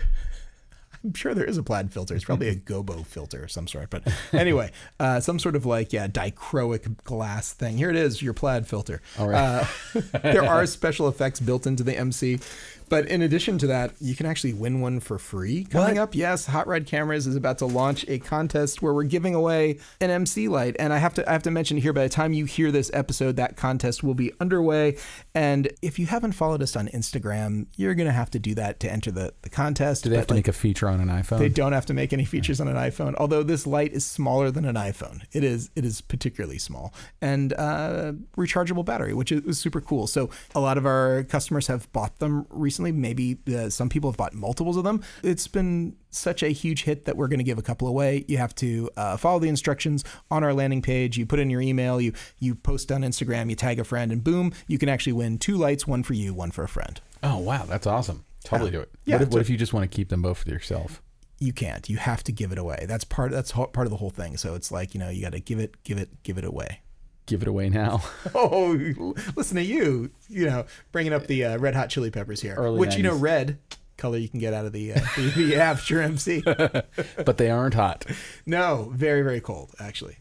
[1.04, 2.16] I'm sure there is a plaid filter.
[2.16, 3.90] It's probably a gobo filter of some sort.
[3.90, 4.02] But
[4.32, 7.76] anyway, uh, some sort of like yeah dichroic glass thing.
[7.76, 9.00] Here it is, your plaid filter.
[9.18, 9.68] All right.
[9.94, 12.40] Uh, there are special effects built into the MC.
[12.88, 16.02] But in addition to that, you can actually win one for free coming What?
[16.02, 16.14] up.
[16.14, 20.10] Yes, Hot Rod Cameras is about to launch a contest where we're giving away an
[20.10, 22.44] MC light, and I have to I have to mention here by the time you
[22.44, 24.98] hear this episode, that contest will be underway.
[25.34, 28.92] And if you haven't followed us on Instagram, you're gonna have to do that to
[28.92, 30.04] enter the the contest.
[30.04, 31.38] Do they have to like, make a feature on an iPhone?
[31.38, 34.50] they don't have to make any features on an iPhone, although this light is smaller
[34.50, 35.22] than an iPhone.
[35.32, 40.06] It is it is particularly small and uh, rechargeable battery, which is, is super cool.
[40.06, 42.75] So a lot of our customers have bought them recently.
[42.78, 45.02] Maybe uh, some people have bought multiples of them.
[45.22, 48.24] It's been such a huge hit that we're going to give a couple away.
[48.28, 51.16] You have to uh, follow the instructions on our landing page.
[51.18, 54.22] You put in your email, you you post on Instagram, you tag a friend, and
[54.22, 57.00] boom, you can actually win two lights, one for you, one for a friend.
[57.22, 58.24] Oh wow, that's awesome.
[58.44, 58.90] Totally do it.
[59.04, 61.02] Yeah, what, if, what if you just want to keep them both for yourself?
[61.38, 61.88] you can't.
[61.88, 62.86] You have to give it away.
[62.88, 63.30] That's part.
[63.30, 64.36] That's part of the whole thing.
[64.36, 66.80] So it's like you know you got to give it, give it, give it away.
[67.26, 68.02] Give it away now.
[68.34, 70.10] Oh, listen to you.
[70.28, 73.16] You know, bringing up the uh, red hot chili peppers here, Early which you know
[73.16, 73.58] red
[73.96, 76.42] color you can get out of the uh, the, the Aputure MC.
[77.24, 78.04] but they aren't hot.
[78.44, 80.18] No, very very cold actually.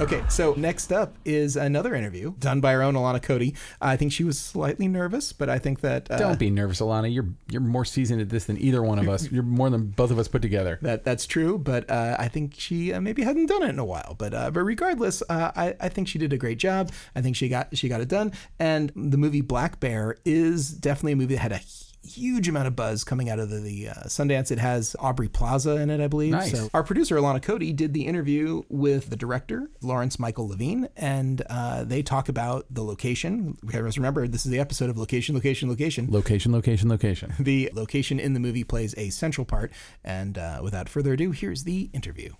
[0.00, 3.54] Okay, so next up is another interview done by our own Alana Cody.
[3.80, 7.14] I think she was slightly nervous, but I think that uh, Don't be nervous, Alana.
[7.14, 9.30] You're you're more seasoned at this than either one of us.
[9.30, 10.80] You're more than both of us put together.
[10.82, 13.84] That that's true, but uh, I think she uh, maybe hadn't done it in a
[13.84, 14.16] while.
[14.18, 16.90] But uh, but regardless, uh, I I think she did a great job.
[17.14, 18.32] I think she got she got it done.
[18.58, 21.60] And the movie Black Bear is definitely a movie that had a
[22.04, 24.50] huge amount of buzz coming out of the, the uh, Sundance.
[24.50, 26.32] It has Aubrey Plaza in it, I believe.
[26.32, 26.52] Nice.
[26.52, 31.42] So our producer Alana Cody did the interview with the director Lawrence Michael Levine, and
[31.48, 33.56] uh, they talk about the location.
[33.64, 36.10] Because remember, this is the episode of location, location, location.
[36.10, 37.32] Location, location, location.
[37.44, 39.70] The location in the movie plays a central part.
[40.02, 42.32] And uh, without further ado, here's the interview.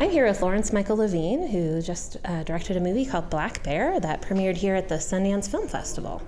[0.00, 3.98] I'm here with Lawrence Michael Levine, who just uh, directed a movie called Black Bear
[3.98, 6.22] that premiered here at the Sundance Film Festival.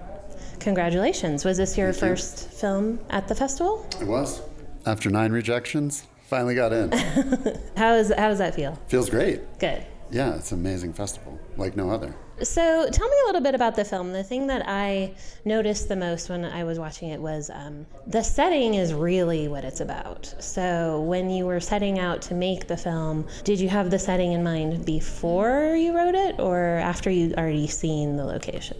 [0.60, 1.44] Congratulations.
[1.44, 3.86] Was this your first film at the festival?
[4.00, 4.42] It was.
[4.86, 6.92] After nine rejections, finally got in.
[7.76, 8.78] How, is, how does that feel?
[8.88, 9.40] Feels great.
[9.58, 9.84] Good.
[10.10, 12.14] Yeah, it's an amazing festival, like no other.
[12.42, 14.12] So, tell me a little bit about the film.
[14.12, 18.22] The thing that I noticed the most when I was watching it was um, the
[18.22, 20.34] setting is really what it's about.
[20.40, 24.32] So, when you were setting out to make the film, did you have the setting
[24.32, 28.78] in mind before you wrote it or after you'd already seen the location?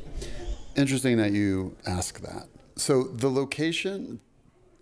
[0.77, 2.49] Interesting that you ask that.
[2.77, 4.21] So, the location,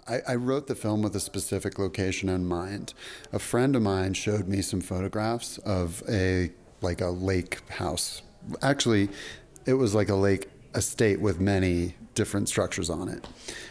[0.07, 2.95] I, I wrote the film with a specific location in mind.
[3.33, 8.23] A friend of mine showed me some photographs of a like a lake house.
[8.63, 9.09] Actually,
[9.67, 13.21] it was like a lake estate with many different structures on it.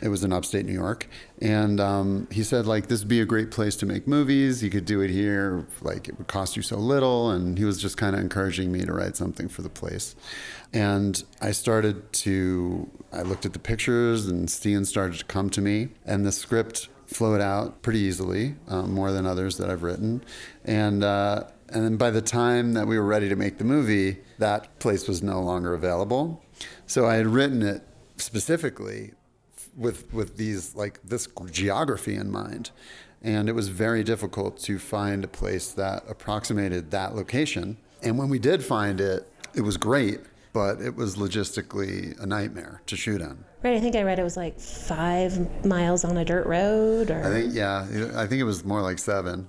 [0.02, 1.02] It was in upstate New York,
[1.42, 4.64] and um, he said like this would be a great place to make movies.
[4.64, 7.78] You could do it here, like it would cost you so little, and he was
[7.82, 10.16] just kind of encouraging me to write something for the place.
[10.74, 11.14] And
[11.50, 11.96] I started
[12.26, 16.32] to, I looked at the pictures, and scenes started to come to me, and the
[16.32, 20.24] script flowed out pretty easily, um, more than others that I've written.
[20.66, 24.18] And uh, And then by the time that we were ready to make the movie,
[24.40, 26.42] that place was no longer available.
[26.86, 27.82] So I had written it
[28.18, 29.14] specifically
[29.76, 32.72] with with these like this geography in mind.
[33.22, 37.78] And it was very difficult to find a place that approximated that location.
[38.04, 40.20] And when we did find it, it was great,
[40.54, 43.44] but it was logistically a nightmare to shoot in.
[43.64, 47.24] Right, I think I read it was like five miles on a dirt road, or
[47.24, 49.48] I think yeah, I think it was more like seven,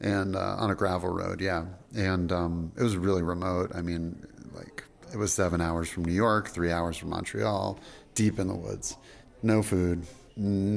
[0.00, 1.64] and uh, on a gravel road, yeah,
[1.96, 3.72] and um, it was really remote.
[3.74, 7.78] I mean, like it was seven hours from New York, three hours from Montreal,
[8.14, 8.96] deep in the woods,
[9.42, 10.06] no food,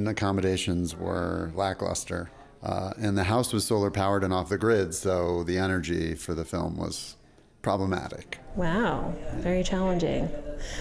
[0.06, 2.30] accommodations were lackluster,
[2.62, 6.34] uh, and the house was solar powered and off the grid, so the energy for
[6.34, 7.16] the film was
[7.62, 8.38] problematic.
[8.56, 10.28] wow, very challenging.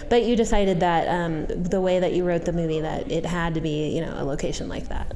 [0.10, 3.54] But you decided that um, the way that you wrote the movie, that it had
[3.56, 5.16] to be, you know, a location like that.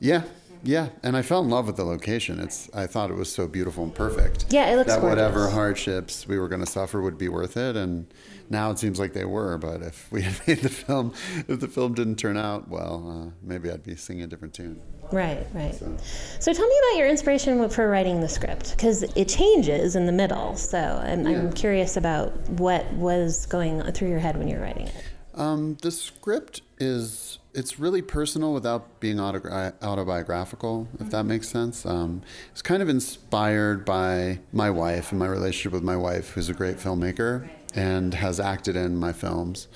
[0.00, 0.22] Yeah,
[0.64, 2.38] yeah, and I fell in love with the location.
[2.38, 4.46] It's I thought it was so beautiful and perfect.
[4.50, 7.76] Yeah, it looks that whatever hardships we were going to suffer would be worth it,
[7.76, 8.12] and
[8.48, 9.58] now it seems like they were.
[9.58, 11.14] But if we had made the film,
[11.48, 14.80] if the film didn't turn out well, uh, maybe I'd be singing a different tune.
[15.10, 15.74] Right, right.
[15.74, 20.12] So tell me about your inspiration for writing the script, because it changes in the
[20.12, 20.56] middle.
[20.56, 24.86] So I'm, I'm curious about what was going through your head when you were writing
[24.86, 25.04] it.
[25.34, 31.84] Um, the script is it's really personal without being autobiographical, if that makes sense.
[31.84, 36.48] Um, it's kind of inspired by my wife and my relationship with my wife, who's
[36.48, 39.68] a great filmmaker and has acted in my films.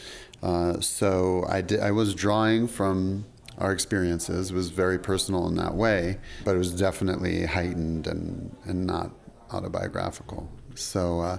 [0.43, 3.27] Uh, so I did, I was drawing from
[3.59, 4.51] our experiences.
[4.51, 9.11] It was very personal in that way, but it was definitely heightened and, and not
[9.53, 10.49] autobiographical.
[10.75, 11.21] So.
[11.21, 11.39] Uh,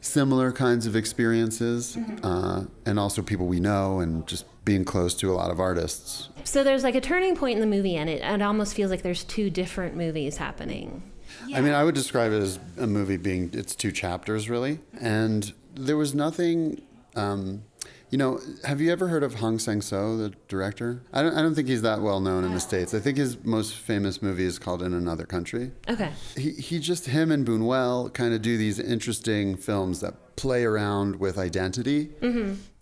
[0.00, 5.30] similar kinds of experiences, uh, and also people we know, and just being close to
[5.30, 6.28] a lot of artists.
[6.44, 9.02] So there's like a turning point in the movie, and it, it almost feels like
[9.02, 11.02] there's two different movies happening.
[11.54, 15.52] I mean, I would describe it as a movie being it's two chapters really, and
[15.74, 16.82] there was nothing.
[17.16, 17.62] Um,
[18.10, 21.02] you know, have you ever heard of Hong Sang Soo, the director?
[21.12, 22.92] I don't, I don't think he's that well known in the states.
[22.92, 25.70] I think his most famous movie is called In Another Country.
[25.88, 26.10] Okay.
[26.36, 31.16] He, he just him and Buñuel kind of do these interesting films that play around
[31.16, 32.10] with identity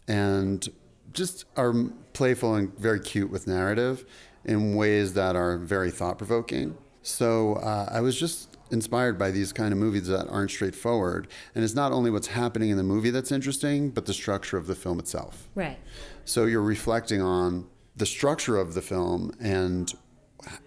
[0.06, 0.68] and
[1.12, 1.74] just are
[2.14, 4.06] playful and very cute with narrative
[4.44, 6.76] in ways that are very thought provoking.
[7.02, 11.64] So uh, I was just inspired by these kind of movies that aren't straightforward, and
[11.64, 14.74] it's not only what's happening in the movie that's interesting, but the structure of the
[14.74, 15.48] film itself.
[15.54, 15.78] Right.
[16.24, 17.66] So you're reflecting on
[17.96, 19.92] the structure of the film and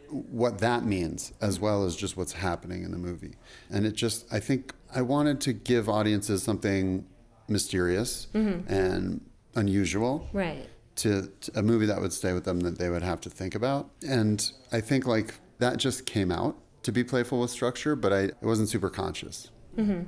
[0.10, 3.36] what that means, as well as just what's happening in the movie.
[3.70, 7.06] And it just, I think I wanted to give audiences something
[7.47, 8.72] mysterious mm-hmm.
[8.72, 9.22] and
[9.56, 10.68] unusual Right.
[10.97, 13.56] to, to a movie that would stay with them that they would have to think
[13.56, 13.89] about.
[14.08, 18.32] And I think like that just came out to be playful with structure, but I
[18.41, 19.51] wasn't super conscious.
[19.77, 20.03] Mm-hmm.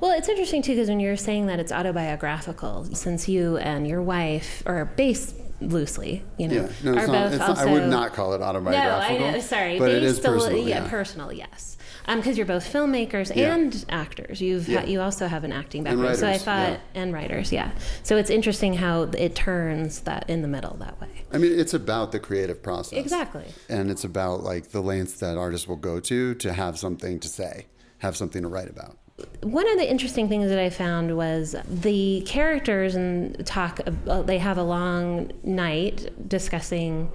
[0.00, 4.02] Well, it's interesting too because when you're saying that it's autobiographical, since you and your
[4.02, 7.54] wife are based loosely, you know, Yeah, no, are not, both also.
[7.54, 7.58] not.
[7.58, 9.24] I would not call it No, autobiographical.
[9.26, 9.38] I.
[9.38, 10.58] Uh, sorry, but it is personal.
[10.58, 10.88] yeah, yeah.
[10.88, 11.32] personal.
[11.32, 13.54] Yes, um, because you're both filmmakers Yeah.
[13.54, 14.40] and actors.
[14.40, 14.80] You've Yeah.
[14.82, 16.16] ha- you also have an acting background.
[16.16, 17.70] so I thought, and writers, yeah.
[18.02, 21.08] So it's interesting how it turns that in the middle that way.
[21.32, 22.98] I mean, it's about the creative process.
[22.98, 23.44] Exactly.
[23.68, 27.28] And it's about like the lengths that artists will go to to have something to
[27.28, 27.66] say,
[27.98, 28.96] have something to write about.
[29.42, 33.80] One of the interesting things that I found was the characters and talk.
[34.06, 37.10] uh, They have a long night discussing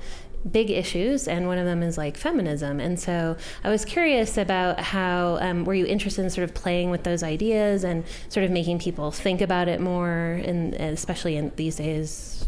[0.51, 2.79] big issues, and one of them is like feminism.
[2.79, 6.89] And so I was curious about how um, were you interested in sort of playing
[6.89, 11.51] with those ideas and sort of making people think about it more, and especially in
[11.55, 12.45] these days.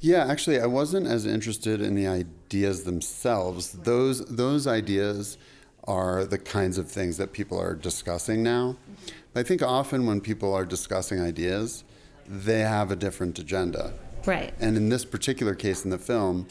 [0.00, 3.72] Yeah, actually, I wasn't as interested in the ideas themselves.
[3.72, 5.36] Those those ideas
[5.84, 8.76] are the kinds of things that people are discussing now.
[8.90, 9.38] Mm-hmm.
[9.38, 11.84] I think often when people are discussing ideas,
[12.26, 13.94] they have a different agenda.
[14.26, 14.52] Right.
[14.60, 16.46] And in this particular case in the film,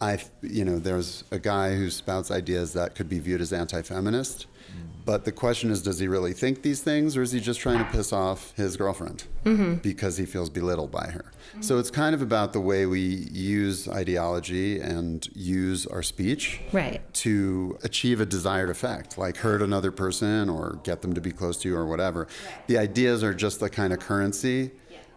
[0.00, 4.46] I, you know, there's a guy who spouts ideas that could be viewed as anti-feminist.
[5.04, 7.78] But the question is, does he really think these things, or is he just trying
[7.78, 9.74] to piss off his girlfriend mm-hmm.
[9.74, 11.32] because he feels belittled by her?
[11.60, 17.00] So it's kind of about the way we use ideology and use our speech Right.
[17.14, 21.56] to achieve a desired effect, like hurt another person or get them to be close
[21.62, 22.28] to you or whatever.
[22.68, 24.70] The ideas are just the kind of currency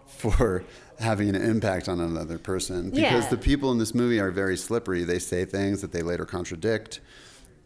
[0.08, 0.64] for
[0.99, 3.30] having an impact on another person because Yeah.
[3.30, 5.03] the people in this movie are very slippery.
[5.03, 7.01] They say things that they later contradict.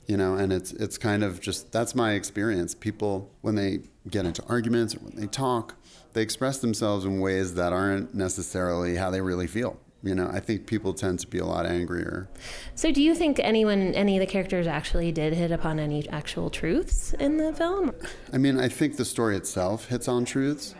[0.09, 2.73] You know, and it's it's kind of just that's my experience.
[2.73, 5.75] People when they get into arguments or when they talk,
[6.13, 9.79] they express themselves in ways that aren't necessarily how they really feel.
[10.01, 12.27] You know, I think people tend to be a lot angrier.
[12.73, 16.49] So, do you think anyone, any of the characters actually did hit upon any actual
[16.49, 17.91] truths in the film?
[18.33, 20.73] I mean, I think the story itself hits on truths,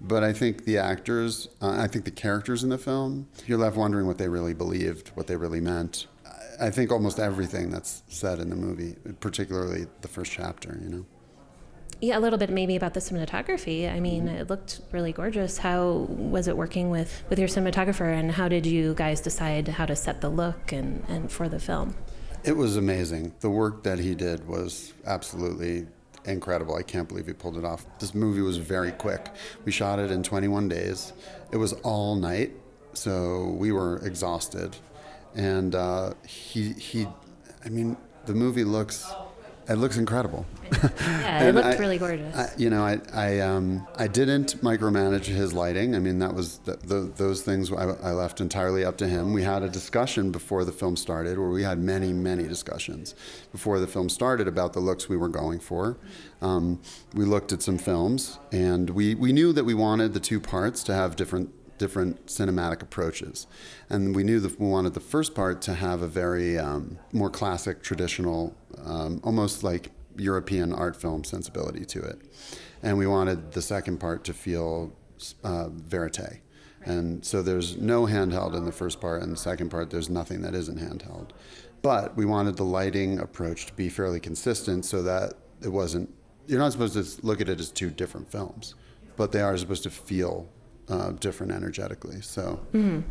[0.00, 3.76] but I think the actors, uh, I think the characters in the film, you're left
[3.76, 6.06] wondering what they really believed, what they really meant.
[6.60, 11.06] I think almost everything that's said in the movie, particularly the first chapter, you know.
[12.00, 13.92] Yeah, a little bit maybe about the cinematography.
[13.92, 15.58] I mean, it looked really gorgeous.
[15.58, 19.86] How was it working with, with your cinematographer, and how did you guys decide how
[19.86, 21.94] to set the look and, and for the film?
[22.42, 23.34] It was amazing.
[23.38, 25.86] The work that he did was absolutely
[26.24, 26.74] incredible.
[26.74, 27.86] I can't believe he pulled it off.
[28.00, 29.28] This movie was very quick.
[29.64, 31.12] We shot it in 21 days.
[31.52, 32.50] It was all night,
[32.94, 34.76] so we were exhausted.
[35.34, 37.06] And uh, he, he,
[37.64, 39.10] I mean, the movie looks,
[39.68, 40.46] it looks incredible.
[41.00, 42.34] Yeah, it looked I- really gorgeous.
[42.34, 45.94] I, you know, I I, um, I didn't micromanage his lighting.
[45.94, 49.32] I mean, that was the, the, those things I, I left entirely up to him.
[49.32, 53.14] We had a discussion before the film started, where we had many many discussions
[53.52, 55.96] before the film started about the looks we were going for.
[56.40, 56.80] Um,
[57.14, 60.82] we looked at some films, and we, we knew that we wanted the two parts
[60.84, 63.46] to have different different cinematic approaches.
[63.90, 67.30] And we knew that we wanted the first part to have a very um, more
[67.30, 68.54] classic, traditional,
[68.84, 72.20] um, almost like European art film sensibility to it.
[72.82, 74.92] And we wanted the second part to feel
[75.44, 76.40] uh, verite.
[76.84, 80.42] And so there's no handheld in the first part, and the second part, there's nothing
[80.42, 81.30] that isn't handheld.
[81.80, 86.12] But we wanted the lighting approach to be fairly consistent so that it wasn't,
[86.46, 88.74] you're not supposed to look at it as two different films,
[89.16, 90.48] but they are supposed to feel
[90.92, 92.20] uh, different energetically.
[92.20, 92.60] So,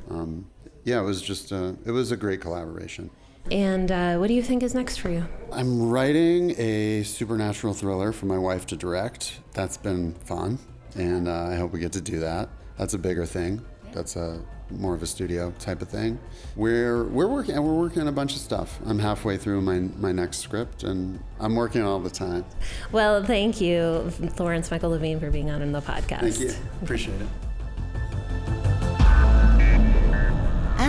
[0.09, 0.47] um,
[0.83, 3.09] yeah, it was just a, it was a great collaboration.
[3.49, 5.25] And uh, what do you think is next for you?
[5.51, 9.39] I'm writing a supernatural thriller for my wife to direct.
[9.53, 10.59] That's been fun,
[10.95, 12.49] and uh, I hope we get to do that.
[12.77, 13.65] That's a bigger thing.
[13.93, 16.19] That's a more of a studio type of thing.
[16.55, 18.79] We're we're working and we're working on a bunch of stuff.
[18.85, 22.45] I'm halfway through my my next script, and I'm working all the time.
[22.91, 26.21] Well, thank you, Lawrence Michael Levine, for being on in the podcast.
[26.21, 26.53] Thank you.
[26.81, 27.27] Appreciate it.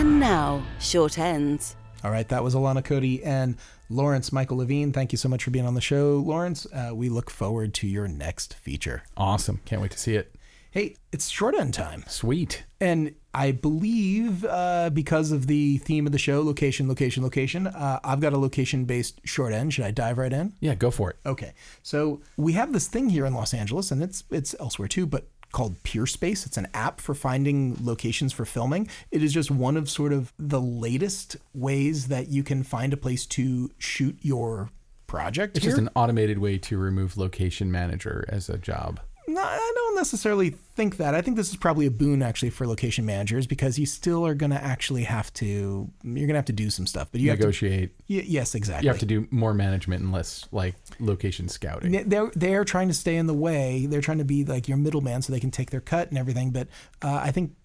[0.03, 1.77] And now, short ends.
[2.03, 3.55] All right, that was Alana Cody and
[3.89, 4.91] Lawrence Michael Levine.
[4.91, 6.67] Thank you so much for being on the show, Lawrence.
[6.73, 9.03] Uh, we look forward to your next feature.
[9.15, 9.61] Awesome.
[9.63, 10.35] Can't wait to see it.
[10.71, 12.03] Hey, it's short end time.
[12.09, 12.65] Sweet.
[12.81, 18.01] And I believe uh, because of the theme of the show, location, location, location, uh,
[18.03, 19.73] I've got a location based short end.
[19.73, 20.51] Should I dive right in?
[20.59, 21.17] Yeah, go for it.
[21.25, 21.53] Okay.
[21.81, 25.29] So we have this thing here in Los Angeles, and it's it's elsewhere too, but
[25.53, 26.45] called PeerSpace.
[26.45, 28.89] It's an app for finding locations for filming.
[29.09, 32.97] It is just one of sort of the latest ways that you can find a
[32.97, 34.69] place to shoot your
[35.07, 35.55] project.
[35.55, 35.71] It's here.
[35.71, 38.99] just an automated way to remove location manager as a job.
[39.27, 41.15] No, I don't necessarily think that.
[41.15, 44.33] I think this is probably a boon actually for location managers because you still are
[44.33, 47.29] going to actually have to you're going to have to do some stuff, but you
[47.31, 47.79] Negotiate.
[47.81, 48.85] have to y- yes, exactly.
[48.85, 52.09] You have to do more management and less like location scouting.
[52.09, 53.85] They're they're trying to stay in the way.
[53.85, 56.51] They're trying to be like your middleman so they can take their cut and everything.
[56.51, 56.67] But
[57.01, 57.55] uh, I think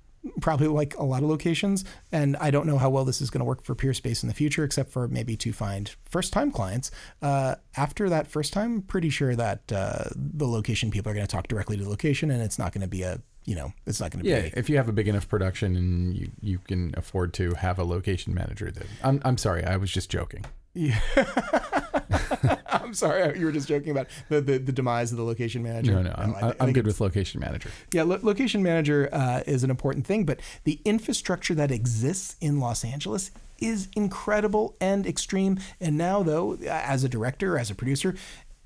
[0.40, 3.40] probably like a lot of locations, and I don't know how well this is going
[3.40, 6.90] to work for PeerSpace in the future, except for maybe to find first time clients.
[7.22, 11.30] Uh, after that first time, pretty sure that uh, the location people are going to
[11.30, 14.00] talk directly to the location, and it's not going to be a you know it's
[14.00, 14.46] not going to Yeah, be.
[14.48, 17.78] Yeah, if you have a big enough production and you, you can afford to have
[17.78, 20.44] a location manager, then I'm, I'm sorry, I was just joking.
[22.70, 25.92] I'm sorry, you were just joking about the, the, the demise of the location manager.
[25.92, 27.70] No, no, I'm, I- I I'm good with location manager.
[27.92, 32.60] Yeah, lo- location manager uh, is an important thing, but the infrastructure that exists in
[32.60, 35.58] Los Angeles is incredible and extreme.
[35.80, 38.14] And now, though, as a director, as a producer,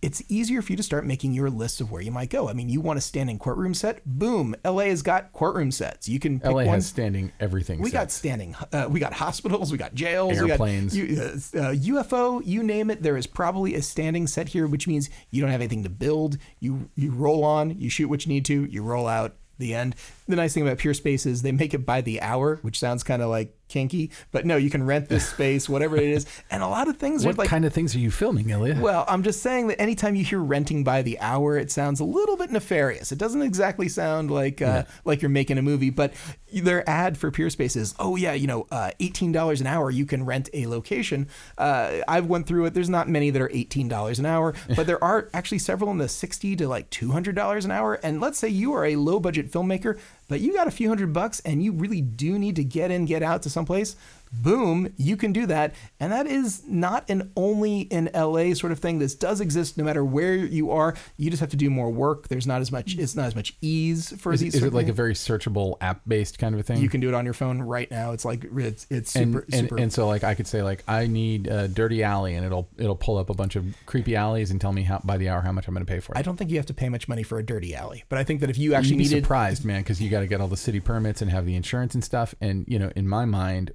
[0.03, 2.49] it's easier for you to start making your lists of where you might go.
[2.49, 4.05] I mean, you want a standing courtroom set?
[4.05, 6.09] Boom, LA has got courtroom sets.
[6.09, 6.67] You can pick LA one.
[6.67, 7.81] has standing everything.
[7.81, 7.97] We set.
[7.97, 8.57] got standing.
[8.73, 9.71] Uh, we got hospitals.
[9.71, 10.37] We got jails.
[10.37, 10.95] Airplanes.
[10.95, 12.43] We got, uh, uh, UFO.
[12.45, 13.03] You name it.
[13.03, 16.37] There is probably a standing set here, which means you don't have anything to build.
[16.59, 17.79] You you roll on.
[17.79, 18.65] You shoot what you need to.
[18.65, 19.37] You roll out.
[19.59, 19.95] The end.
[20.27, 23.23] The nice thing about PeerSpace is they make it by the hour, which sounds kind
[23.23, 26.69] of like kinky, but no, you can rent this space, whatever it is, and a
[26.69, 27.49] lot of things What are like.
[27.49, 28.79] kind of things are you filming, Ilya?
[28.81, 32.05] Well, I'm just saying that anytime you hear renting by the hour, it sounds a
[32.05, 33.11] little bit nefarious.
[33.13, 36.13] It doesn't exactly sound like uh, like you're making a movie, but
[36.53, 40.05] their ad for PeerSpace is, oh yeah, you know, uh, eighteen dollars an hour, you
[40.05, 41.29] can rent a location.
[41.57, 42.75] Uh, I've went through it.
[42.75, 45.99] There's not many that are eighteen dollars an hour, but there are actually several in
[45.99, 47.95] the sixty to like two hundred dollars an hour.
[47.95, 49.99] And let's say you are a low budget filmmaker.
[50.29, 53.05] But you got a few hundred bucks and you really do need to get in,
[53.05, 53.97] get out to someplace,
[54.33, 55.75] boom, you can do that.
[56.01, 58.99] And that is not an only in LA sort of thing.
[58.99, 60.95] This does exist no matter where you are.
[61.17, 62.29] You just have to do more work.
[62.29, 63.01] There's not as much, mm.
[63.01, 64.55] it's not as much ease for Is, these.
[64.55, 66.79] is it like a very searchable app based kind of a thing?
[66.79, 68.13] you can do it on your phone right now.
[68.13, 69.79] It's like, it's, it's super, and, super.
[69.79, 72.97] and so like I could say like I need a dirty alley and it'll it'll
[72.97, 75.53] pull up a bunch of creepy alleys and tell me how by the hour how
[75.53, 76.19] much I'm going to pay for it.
[76.19, 78.25] I don't think you have to pay much money for a dirty alley, but I
[78.25, 80.41] think that if you actually You'd be needed, surprised, man, because you got to get
[80.41, 82.35] all the city permits and have the insurance and stuff.
[82.41, 83.73] And you know, in my mind,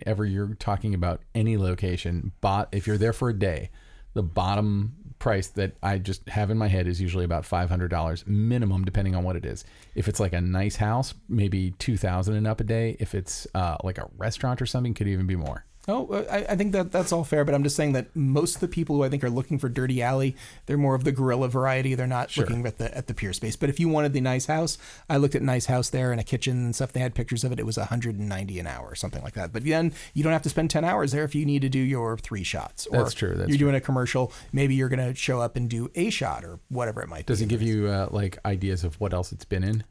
[0.00, 3.70] whenever you're talking about any location, bot if you're there for a day,
[4.14, 7.88] the bottom price that I just have in my head is usually about five hundred
[7.88, 9.64] dollars minimum, depending on what it is.
[9.94, 12.96] If it's like a nice house, maybe two thousand and up a day.
[12.98, 15.64] If it's uh, like a restaurant or something, could even be more.
[15.88, 18.60] Oh, I, I think that that's all fair, but I'm just saying that most of
[18.60, 21.48] the people who I think are looking for dirty alley, they're more of the guerrilla
[21.48, 21.96] variety.
[21.96, 23.58] They're not looking at the at the PeerSpace.
[23.58, 24.78] But if you wanted the nice house,
[25.08, 26.92] I looked at nice house there and a kitchen and stuff.
[26.92, 27.58] They had pictures of it.
[27.58, 29.52] It was 190 an hour or something like that.
[29.52, 31.80] But then you don't have to spend 10 hours there if you need to do
[31.80, 32.86] your three shots.
[32.86, 34.32] Or That's true, that's you're doing a commercial.
[34.52, 37.40] Maybe you're going to show up and do a shot or whatever it might Does
[37.40, 37.46] be.
[37.46, 39.82] it give you uh, like ideas of what else it's been in?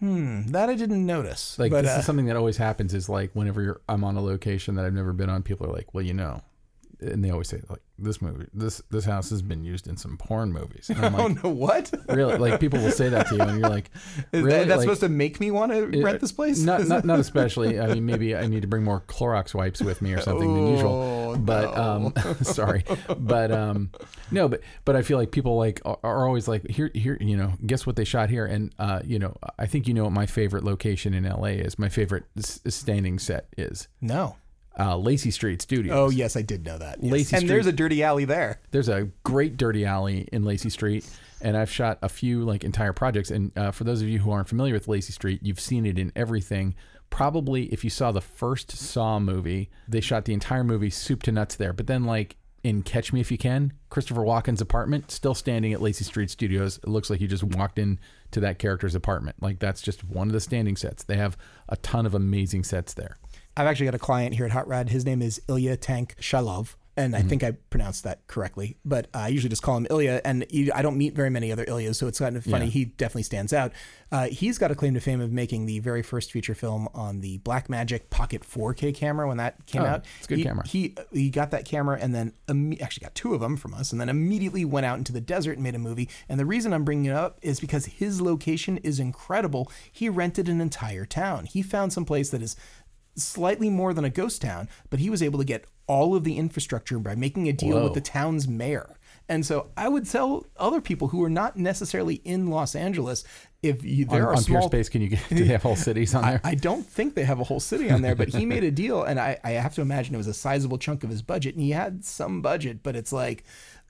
[0.00, 1.58] Hmm, that I didn't notice.
[1.58, 2.92] Like but, this uh, is something that always happens.
[2.92, 5.72] Is like whenever you're, I'm on a location that I've never been on, people are
[5.72, 6.42] like, "Well, you know,"
[7.00, 10.16] and they always say like, "This movie, this this house has been used in some
[10.16, 11.92] porn movies." And I'm oh no, what?
[12.08, 12.36] really?
[12.38, 13.90] Like people will say that to you, and you're like,
[14.32, 16.58] "Really?" that, that's Like, supposed to make me want to rent this place?
[16.60, 17.78] Not, not not especially.
[17.80, 20.66] I mean, maybe I need to bring more Clorox wipes with me or something than
[20.68, 20.92] usual.
[20.92, 22.84] Oh, But um, sorry,
[23.18, 23.90] but um,
[24.30, 27.36] no, but but I feel like people like are, are always like here here you
[27.36, 30.12] know guess what they shot here, and uh, you know I think you know what
[30.12, 31.78] my favorite location in LA is.
[31.78, 34.36] My favorite s- standing set is no.
[34.78, 35.94] Uh, Lacy Street Studios.
[35.96, 37.02] Oh yes, I did know that.
[37.02, 37.12] Yes.
[37.12, 38.60] Lacy and Street- there's a dirty alley there.
[38.72, 41.08] There's a great dirty alley in Lacy Street,
[41.40, 43.30] and I've shot a few like entire projects.
[43.30, 45.98] And uh, for those of you who aren't familiar with Lacy Street, you've seen it
[45.98, 46.74] in everything.
[47.08, 51.32] Probably if you saw the first Saw movie, they shot the entire movie soup to
[51.32, 51.72] nuts there.
[51.72, 55.80] But then like in Catch Me If You Can, Christopher Walken's apartment still standing at
[55.80, 56.78] Lacy Street Studios.
[56.78, 58.00] It looks like you just walked in
[58.32, 59.36] to that character's apartment.
[59.40, 61.04] Like that's just one of the standing sets.
[61.04, 61.36] They have
[61.68, 63.16] a ton of amazing sets there.
[63.56, 64.90] I've actually got a client here at Hot Rod.
[64.90, 66.74] His name is Ilya Tank Shalov.
[66.98, 70.22] And I think I pronounced that correctly, but I usually just call him Ilya.
[70.24, 72.64] And I don't meet very many other Ilyas, so it's kind of funny.
[72.64, 72.70] Yeah.
[72.70, 73.72] He definitely stands out.
[74.10, 77.20] Uh, he's got a claim to fame of making the very first feature film on
[77.20, 80.06] the Blackmagic Pocket 4K camera when that came Oh, out.
[80.16, 80.66] it's a good he, camera.
[80.66, 82.32] He he got that camera and then
[82.80, 85.52] actually got two of them from us, and then immediately went out into the desert
[85.52, 86.08] and made a movie.
[86.30, 89.70] And the reason I'm bringing it up is because his location is incredible.
[89.92, 91.44] He rented an entire town.
[91.44, 92.56] He found some place that is
[93.16, 96.36] slightly more than a ghost town, but he was able to get all of the
[96.36, 97.84] infrastructure by making a deal Whoa.
[97.84, 98.96] with the town's mayor.
[99.28, 103.24] And so I would tell other people who are not necessarily in Los Angeles
[103.62, 105.20] if you, there on, are on small PeerSpace, can you get?
[105.28, 106.40] Do they have whole cities on I, there?
[106.44, 109.02] I don't think they have a whole city on there, but he made a deal,
[109.02, 111.62] and I, I have to imagine it was a sizable chunk of his budget, and
[111.62, 113.42] he had some budget, but it's like,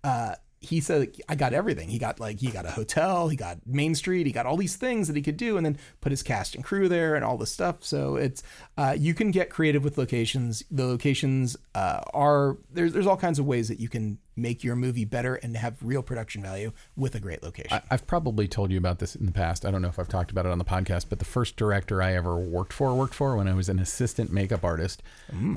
[0.03, 0.37] uh,
[0.67, 1.89] he said, I got everything.
[1.89, 4.77] He got like, he got a hotel, he got Main Street, he got all these
[4.77, 7.37] things that he could do, and then put his cast and crew there and all
[7.37, 7.85] this stuff.
[7.85, 8.43] So it's,
[8.77, 10.63] uh, you can get creative with locations.
[10.71, 14.77] The locations uh, are, there's, there's all kinds of ways that you can make your
[14.77, 17.73] movie better and have real production value with a great location.
[17.73, 19.65] I- I've probably told you about this in the past.
[19.65, 22.03] I don't know if I've talked about it on the podcast, but the first director
[22.03, 25.03] I ever worked for, worked for when I was an assistant makeup artist,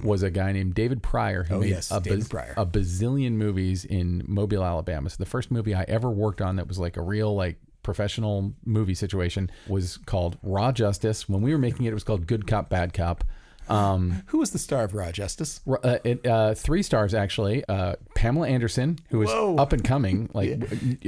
[0.03, 1.57] was a guy named David Prior who Mm.
[1.57, 2.53] Oh, made yes, a, David Prior.
[2.57, 5.09] a bazillion movies in Mobile, Alabama.
[5.09, 8.53] So the first movie I ever worked on that was like a real like professional
[8.65, 11.27] movie situation was called Raw Justice.
[11.27, 13.23] When we were making it, it was called Good Cop, Bad Cop.
[13.69, 15.61] Um, Who was the star of Raw Justice?
[15.67, 17.63] uh, it, uh, three stars actually.
[17.67, 19.55] Uh, Pamela Anderson, who was Whoa.
[19.57, 20.59] up and coming, like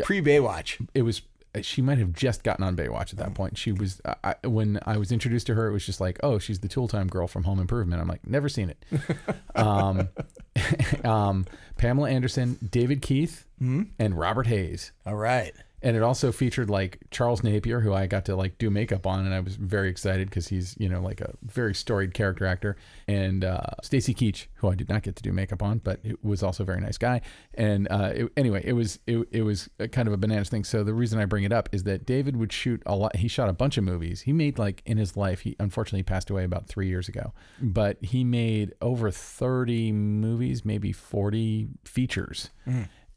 [0.04, 0.86] Pre Baywatch.
[0.94, 1.22] it was
[1.62, 3.58] she might have just gotten on Baywatch at that point.
[3.58, 6.40] She was I, I- when I was introduced to her, it was just like, oh,
[6.40, 8.02] she's the Tool Time girl from Home Improvement.
[8.02, 8.86] I'm like, never seen it.
[9.56, 10.08] um,
[11.04, 11.46] um,
[11.78, 14.92] Pamela Anderson, David Keith, and Robert Hays.
[15.06, 15.54] All right.
[15.84, 19.26] And it also featured like Charles Napier, who I got to like do makeup on,
[19.26, 22.78] and I was very excited because he's you know like a very storied character actor,
[23.08, 26.24] and uh, Stacy Keach, who I did not get to do makeup on, but it
[26.24, 27.22] was also a very nice guy.
[27.56, 30.64] And uh, it, anyway, it was it, it was kind of a bananas thing.
[30.64, 33.16] So the reason I bring it up is that David would shoot a lot.
[33.16, 34.22] He shot a bunch of movies.
[34.22, 35.42] He made like in his life.
[35.42, 40.92] He unfortunately passed away about three years ago, but he made over thirty movies, maybe
[40.92, 42.50] forty features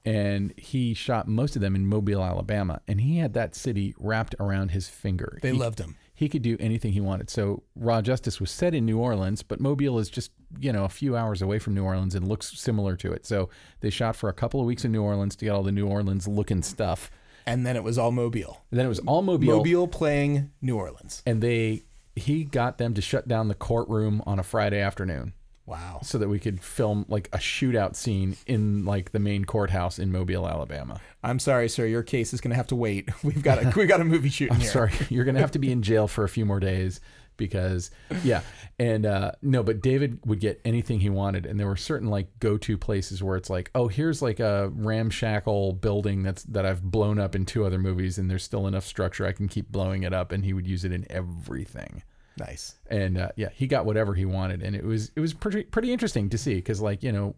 [0.05, 4.35] and he shot most of them in Mobile, Alabama, and he had that city wrapped
[4.39, 5.39] around his finger.
[5.43, 5.97] They He- loved him.
[6.17, 7.29] He could do anything he wanted.
[7.29, 10.31] So Raw Justice was set in New Orleans, but Mobile is just
[10.61, 13.27] you know a few hours away from New Orleans and looks similar to it.
[13.27, 13.49] So
[13.81, 15.89] they shot for a couple of weeks in New Orleans to get all the New
[15.89, 17.11] Orleans looking stuff.
[17.47, 18.63] And then it was all Mobile.
[18.71, 21.23] And then it was all Mobile, Mobile playing New Orleans.
[21.27, 21.83] and they
[22.17, 25.33] he got them to shut down the courtroom on a Friday afternoon
[25.67, 26.01] Wow.
[26.03, 30.12] so that we could film like a shootout scene in like the main courthouse in
[30.12, 31.01] Mobile, Alabama.
[31.23, 31.87] I'm sorry, sir.
[31.87, 33.09] Your case is going to have to wait.
[33.25, 34.71] We've got a we got a movie shooting I'm here.
[34.71, 37.01] sorry, you're gonna have to be in jail for a few more days
[37.37, 37.91] because
[38.23, 38.43] yeah,
[38.79, 42.39] and uh, no, but David would get anything he wanted, and there were certain like
[42.41, 47.19] go-to places where it's like, oh, here's like a ramshackle building that's that I've blown
[47.19, 50.12] up in two other movies, and there's still enough structure I can keep blowing it
[50.12, 52.03] up, and he would use it in everything.
[52.39, 52.74] Nice.
[52.91, 55.93] and uh, yeah, he got whatever he wanted, and it was it was pretty pretty
[55.93, 57.35] interesting to see because like you know,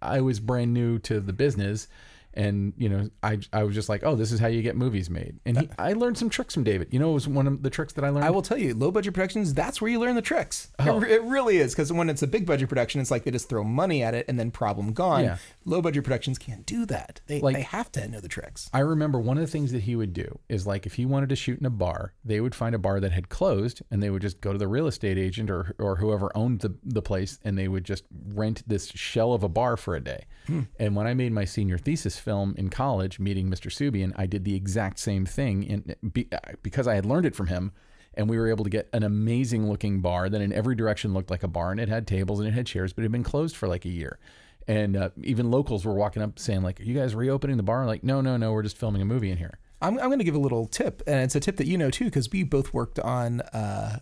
[0.00, 1.88] I was brand new to the business,
[2.34, 5.08] and you know I I was just like, oh, this is how you get movies
[5.10, 6.88] made, and he, I learned some tricks from David.
[6.92, 8.24] You know, it was one of the tricks that I learned.
[8.24, 10.70] I will tell you, low budget productions, that's where you learn the tricks.
[10.78, 11.00] Oh.
[11.02, 11.72] It, it really is.
[11.72, 14.26] Because when it's a big budget production, it's like they just throw money at it
[14.28, 15.24] and then problem gone.
[15.24, 15.36] Yeah.
[15.64, 17.20] Low budget productions can't do that.
[17.26, 18.68] They, Like- they have to know the tricks.
[18.72, 21.28] I remember one of the things that he would do is like if he wanted
[21.30, 24.10] to shoot in a bar, they would find a bar that had closed and they
[24.10, 27.38] would just go to the real estate agent or or whoever owned the, the place
[27.44, 30.24] and they would just rent this shell of a bar for a day.
[30.46, 30.62] Hmm.
[30.78, 33.70] And when I made my senior thesis film in college, meeting Mr.
[33.70, 37.36] Subian, I did the exact same thing in, be, uh, because I had learned it
[37.36, 37.72] from him.
[38.16, 41.30] And we were able to get an amazing looking bar that in every direction looked
[41.30, 43.24] like a bar and it had tables and it had chairs, but it had been
[43.24, 44.20] closed for like a year.
[44.68, 47.82] And uh, even locals were walking up saying like, "Are you guys reopening the bar?"
[47.82, 49.58] I'm like, no, no, no, we're just filming a movie in here.
[49.82, 51.90] I'm, I'm going to give a little tip, and it's a tip that you know
[51.90, 53.98] too, because we both worked on uh.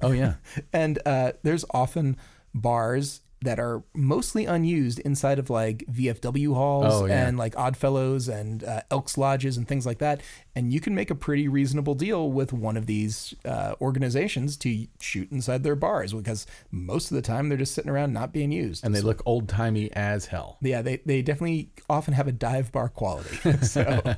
[0.00, 0.34] Oh yeah.
[0.72, 2.16] and uh, there's often
[2.54, 7.26] bars that are mostly unused inside of like VFW halls Oh, yeah.
[7.26, 10.20] and like Oddfellows and uh, Elks Lodges and things like that.
[10.54, 14.86] And you can make a pretty reasonable deal with one of these uh, organizations to
[15.00, 18.52] shoot inside their bars because most of the time they're just sitting around not being
[18.52, 18.84] used.
[18.84, 20.58] and they So- look old timey as hell.
[20.60, 23.36] yeah, they, they definitely often have a dive bar quality.
[23.62, 24.14] so,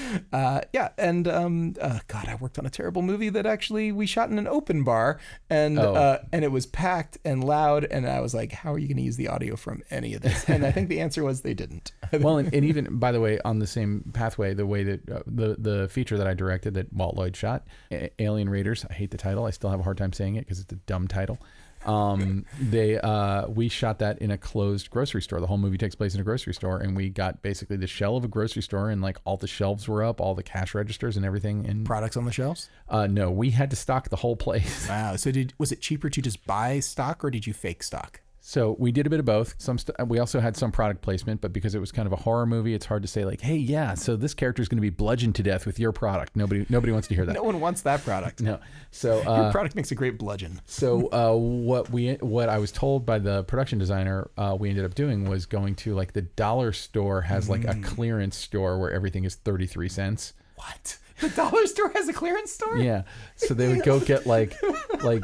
[0.32, 4.06] uh, yeah, and um, uh, God, I worked on a terrible movie that actually we
[4.06, 5.18] shot in an open bar,
[5.50, 5.94] and Oh.
[5.94, 8.96] uh, and it was packed and loud, and I was like, how are you going
[8.98, 10.44] to use the audio from any of this?
[10.48, 11.92] And I think the answer was they didn't.
[12.12, 15.22] well, and, and even by the way, on the same pathway, the way that uh,
[15.26, 18.84] the the feature that I directed that Walt Lloyd shot, A- Alien Raiders.
[18.88, 19.44] I hate the title.
[19.46, 21.38] I still have a hard time saying it because it's a dumb title.
[21.86, 25.40] Um, they uh, we shot that in a closed grocery store.
[25.40, 28.16] The whole movie takes place in a grocery store, and we got basically the shell
[28.16, 31.16] of a grocery store, and like all the shelves were up, all the cash registers
[31.16, 31.66] and everything.
[31.66, 32.68] And Products on the shelves.
[32.88, 34.88] uh, no, we had to stock the whole place.
[34.88, 35.16] Wow.
[35.16, 38.20] So did was it cheaper to just buy stock or did you fake stock?
[38.44, 39.54] So we did a bit of both.
[39.58, 42.16] Some st- we also had some product placement, but because it was kind of a
[42.16, 44.82] horror movie, it's hard to say like, "Hey, yeah, so this character is going to
[44.82, 47.34] be bludgeoned to death with your product." Nobody nobody wants to hear that.
[47.34, 48.40] No one wants that product.
[48.52, 48.58] No.
[48.90, 50.60] So Your uh, product makes a great bludgeon.
[50.66, 54.84] so uh, what we what I was told by the production designer uh, we ended
[54.84, 58.90] up doing was going to like the dollar store has like a clearance store where
[58.90, 60.32] everything is 33 cents.
[60.56, 60.98] What?
[61.20, 62.78] The dollar store has a clearance store?
[62.78, 63.02] Yeah.
[63.36, 64.56] So they would go get like
[65.04, 65.22] like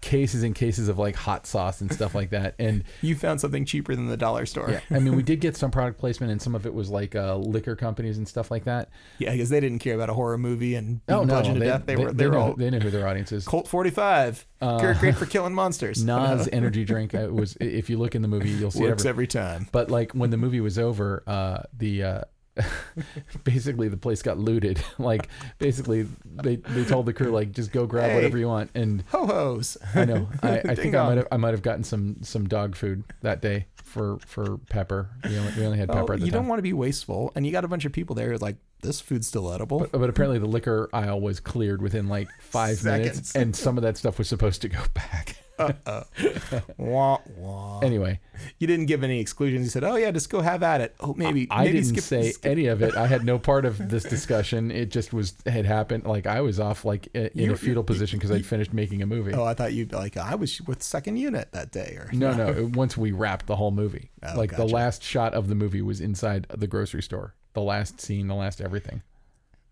[0.00, 3.64] cases and cases of like hot sauce and stuff like that and You found something
[3.64, 4.70] cheaper than the dollar store.
[4.70, 7.14] yeah, I mean, we did get some product placement, and some of it was like
[7.14, 8.90] uh, liquor companies and stuff like that.
[9.18, 11.60] Yeah, because they didn't care about a horror movie and being Oh no, they, to
[11.60, 11.86] death.
[11.86, 13.44] They, they, were they they were know, all they know who their audience is.
[13.44, 14.46] Colt 45.
[14.60, 16.04] Great, great for killing monsters.
[16.04, 17.56] NOS energy drink uh, was.
[17.60, 19.68] If you look in the movie, you'll see it works every, every time.
[19.72, 22.20] But like when the movie was over, uh, the uh,
[23.44, 24.82] basically the place got looted.
[24.98, 25.28] like
[25.58, 28.14] basically they they told the crew like just go grab Hey.
[28.16, 28.70] whatever you want.
[28.74, 29.76] And Ho hos.
[29.94, 32.76] I know I, I think I might have I might have gotten some some dog
[32.76, 35.08] food that day for for Pepper.
[35.24, 36.40] We only, we only had Pepper oh, Well, the you time.
[36.42, 38.56] don't want to be wasteful, and you got a bunch of people there who's like,
[38.82, 39.80] this food's still edible.
[39.80, 43.82] But, but apparently the liquor aisle was cleared within like five minutes, and some of
[43.82, 45.36] that stuff was supposed to go back.
[46.76, 47.80] wah, wah.
[47.80, 48.20] anyway,
[48.58, 49.64] You didn't give any exclusions.
[49.64, 50.94] You said, oh, yeah, just go have at it.
[51.00, 51.46] Oh, maybe.
[51.50, 52.96] I maybe didn't skip, say skip- any of it.
[52.96, 54.70] I had no part of this discussion.
[54.70, 56.04] It just was had happened.
[56.04, 59.06] Like I was off like in You- a fetal position because I'd finished making a
[59.06, 59.32] movie.
[59.32, 62.48] Oh, I thought you'd like I was with second unit that day, or No, no.
[62.48, 65.82] it- Once we wrapped the whole movie, Oh, like the last shot of the movie
[65.82, 67.34] was inside the grocery store.
[67.54, 69.02] The last scene, the last everything.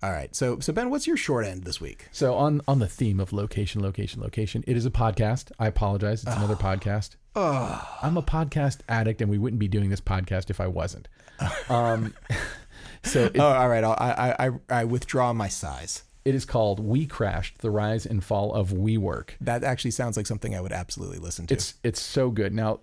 [0.02, 0.34] All right.
[0.36, 2.08] So, so Ben, what's your short end this week?
[2.12, 5.50] So on on the theme of location, location, location, it is a podcast.
[5.58, 6.22] I apologize.
[6.22, 7.16] It's another podcast.
[7.34, 7.98] Oh.
[8.02, 11.08] I'm a podcast addict, and we wouldn't be doing this podcast if I wasn't.
[11.68, 12.14] Um,
[13.02, 13.84] so it, oh, all right.
[13.84, 13.92] I,
[14.38, 16.02] I, I, I withdraw my size.
[16.26, 20.26] It is called "We Crashed: The Rise and Fall of WeWork." That actually sounds like
[20.26, 21.54] something I would absolutely listen to.
[21.54, 22.52] It's it's so good.
[22.52, 22.80] Now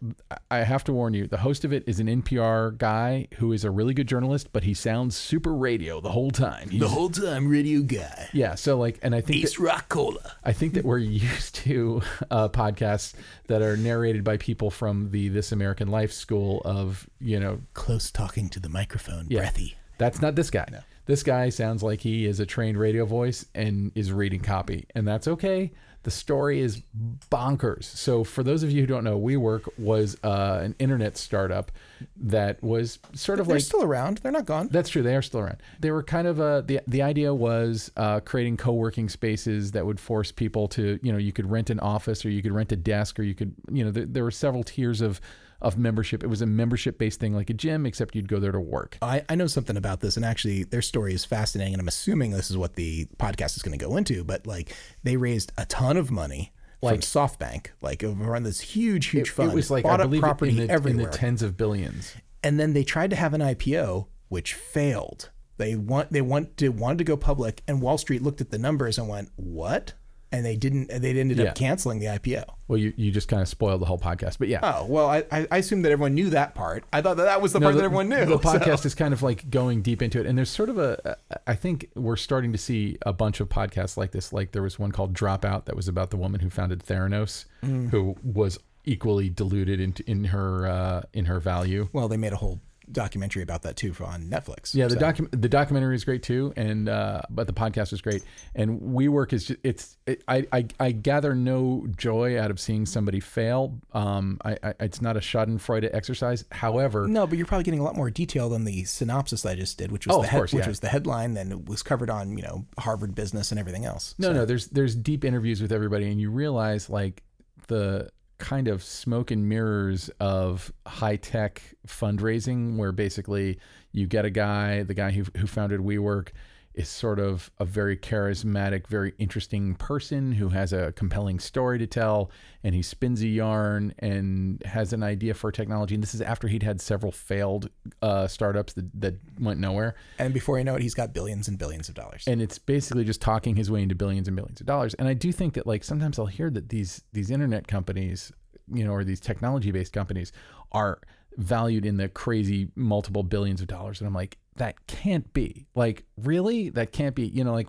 [0.50, 3.64] I have to warn you, the host of it is an NPR guy who is
[3.64, 6.70] a really good journalist, but he sounds super radio the whole time.
[6.70, 8.30] He's- whole time radio guy.
[8.34, 8.56] yeah.
[8.56, 10.34] So like, and I think that, Rock Cola.
[10.44, 13.14] I think that we're used to uh, podcasts
[13.48, 18.10] that are narrated by people from the This American Life school of you know Close
[18.12, 19.28] talking to the microphone.
[19.30, 19.40] Yeah.
[19.42, 19.76] Breathy.
[19.98, 20.68] That's not this guy.
[21.06, 25.08] This guy sounds like he is a trained radio voice and is reading copy, and
[25.08, 25.72] that's okay.
[26.04, 26.82] The story is
[27.30, 27.86] bonkers.
[27.86, 31.72] So, for those of you who don't know, WeWork was uh, an internet startup
[32.18, 34.18] that was sort of They're like still around.
[34.18, 34.68] They're not gone.
[34.70, 35.02] that's true.
[35.02, 35.62] They are still around.
[35.80, 40.00] They were kind of uh, the the idea was uh, creating co-working spaces that would
[40.00, 42.78] force people to you know you could rent an office or you could rent a
[42.78, 45.22] desk or you could you know there, there were several tiers of
[45.64, 46.24] of membership.
[46.24, 48.98] It was a membership based thing like a gym, except you'd go there to work.
[49.02, 51.74] I, I know something about this, and actually, their story is fascinating.
[51.74, 54.24] And I'm assuming this is what the podcast is going to go into.
[54.24, 56.52] But like, they raised a ton of money
[56.82, 59.52] Like- from SoftBank, like over on this huge, huge It, fund.
[59.52, 62.14] it was like bought I believe property in the, in the tens of billions.
[62.44, 65.30] and then they tried to have an IPO, which failed.
[65.58, 68.58] They want they want to wanted to go public, and Wall Street looked at the
[68.58, 69.94] numbers and went, "What?"
[70.34, 70.90] And they didn't.
[70.90, 71.46] They ended Yeah.
[71.50, 72.44] up canceling the IPO.
[72.68, 74.60] Well, you, you just kind of spoiled the whole podcast, but yeah.
[74.64, 76.84] Oh well, I, I assumed that everyone knew that part.
[76.92, 78.26] I thought that that was the No, part that everyone knew.
[78.26, 80.78] The so- podcast is kind of like going deep into it, and there's sort of
[80.80, 81.18] a.
[81.46, 84.34] I think we're starting to see a bunch of podcasts like this.
[84.34, 87.92] Like there was one called Dropout that was about the woman who founded Theranos, Mm.
[87.92, 91.90] who was equally diluted in in her uh, in her value.
[91.94, 92.60] Well, they made a whole
[92.92, 94.74] documentary about that too for on Netflix.
[94.76, 98.02] Yeah, the So- docu- the documentary is great too, and uh, but the podcast is
[98.02, 98.24] great.
[98.56, 102.86] And WeWork is just, it's it, I, I I gather no joy out of seeing
[102.86, 103.80] somebody fail.
[103.94, 106.46] Um, I, I it's not a Schadenfreude exercise.
[106.52, 109.78] However, No, but you're probably getting a lot more detail than the synopsis I just
[109.78, 112.10] did, which was Oh, the head, course, which was the headline, then it was covered
[112.10, 114.16] on you know Harvard Business and everything else.
[114.18, 114.46] No, So- no.
[114.46, 117.24] There's there's deep interviews with everybody, and you realize like
[117.68, 118.10] the
[118.44, 123.58] kind of smoke and mirrors of high tech fundraising, where basically
[123.94, 126.30] you get a guy, the guy who who founded WeWork,
[126.74, 131.86] is sort of a very charismatic, very interesting person who has a compelling story to
[131.86, 132.32] tell,
[132.64, 135.94] and he spins a yarn and has an idea for technology.
[135.94, 137.70] And this is after he'd had several failed
[138.02, 139.96] uh, startups that that went nowhere.
[140.18, 142.24] And before you know it, he's got billions and billions of dollars.
[142.28, 144.94] and it's basically just talking his way into billions and billions of dollars.
[144.96, 148.32] And I do think that like sometimes I'll hear that these these internet companies,
[148.72, 150.32] you know, or these technology based companies
[150.72, 151.00] are
[151.38, 155.68] valued in the crazy multiple billions of dollars, and I'm like, that can't be.
[155.76, 157.28] Like, really, that can't be.
[157.28, 157.68] You know, like,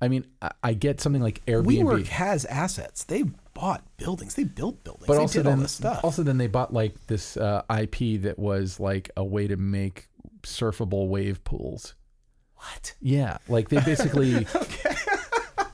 [0.00, 1.84] I mean, I, I get something like Airbnb.
[1.84, 3.04] WeWork has assets.
[3.04, 3.24] They
[3.54, 4.34] bought buildings.
[4.34, 5.06] They built buildings.
[5.06, 6.00] but they also did then, all this stuff.
[6.04, 10.08] also then they bought like this uh, IP that was like a way to make
[10.42, 11.94] surfable wave pools.
[12.56, 12.94] what?
[13.00, 14.46] Yeah, like they basically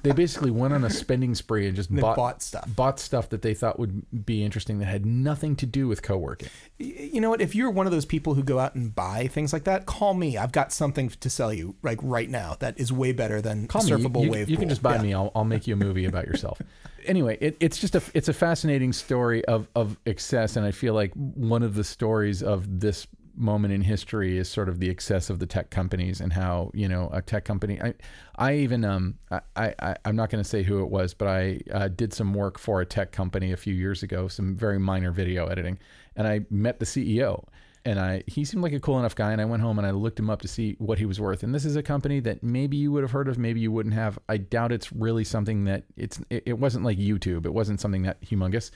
[0.03, 2.69] they basically went on a spending spree and just bought, bought stuff.
[2.75, 6.49] bought stuff that they thought would be interesting that had nothing to do with co-working.
[6.79, 7.41] You know what?
[7.41, 10.15] If you're one of those people who go out and buy things like that, call
[10.15, 10.37] me.
[10.39, 13.83] I've got something to sell you like right now that is way better than Call
[13.83, 13.91] me.
[13.91, 14.49] You- surfable you, wave.
[14.49, 15.03] you can just buy Yeah.
[15.03, 15.15] me.
[15.15, 16.61] I'll, I'll make you a movie about yourself.
[17.07, 20.95] anyway, it, it's just a it's a fascinating story of of excess, and I feel
[20.95, 23.07] like one of the stories of this
[23.41, 26.89] moment in history is sort of the excess of the tech companies and how you
[26.89, 27.81] know a tech company.
[27.81, 27.95] I
[28.37, 31.61] I even um I, I I'm not going to say who it was, but I
[31.73, 35.11] uh, did some work for a tech company a few years ago, some very minor
[35.11, 35.79] video editing,
[36.17, 37.45] and I met the CEO
[37.85, 39.91] and I he seemed like a cool enough guy and I went home and I
[39.91, 42.43] looked him up to see what he was worth and this is a company that
[42.43, 45.65] maybe you would have heard of maybe you wouldn't have I doubt it's really something
[45.65, 48.71] that it's it, it wasn't like YouTube it wasn't something that humongous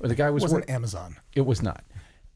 [0.00, 1.16] the guy It was wasn't worth, Amazon.
[1.34, 1.84] it was not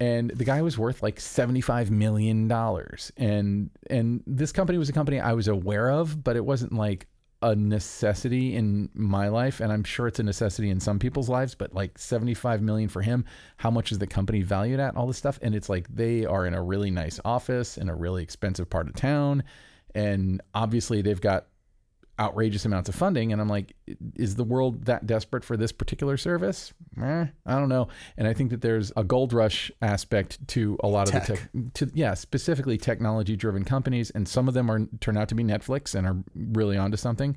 [0.01, 3.13] and the guy was worth like 75 million dollars.
[3.17, 7.07] And and this company was a company I was aware of but it wasn't like
[7.41, 9.61] a necessity in my life.
[9.61, 13.03] And I'm sure it's a necessity in some people's lives but like 75 million for
[13.03, 13.25] him
[13.57, 14.97] how much is the company valued at?
[14.97, 15.39] All this stuff.
[15.43, 18.89] And it's like they are in a really nice office in a really expensive part
[18.89, 19.43] of town.
[19.95, 21.47] And obviously they've got
[22.19, 23.75] outrageous amounts of funding and I'm like
[24.17, 26.73] is the world that desperate for this particular service?
[27.01, 27.89] Eh, I don't know.
[28.17, 31.49] And I think that there's a gold rush aspect to a lot of the tech.
[31.75, 35.45] to yeah specifically technology driven companies and some of them are turn out to be
[35.45, 37.37] Netflix and are really onto something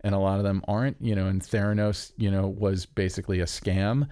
[0.00, 3.46] and a lot of them aren't you know and Theranos you know was basically a
[3.46, 4.08] scam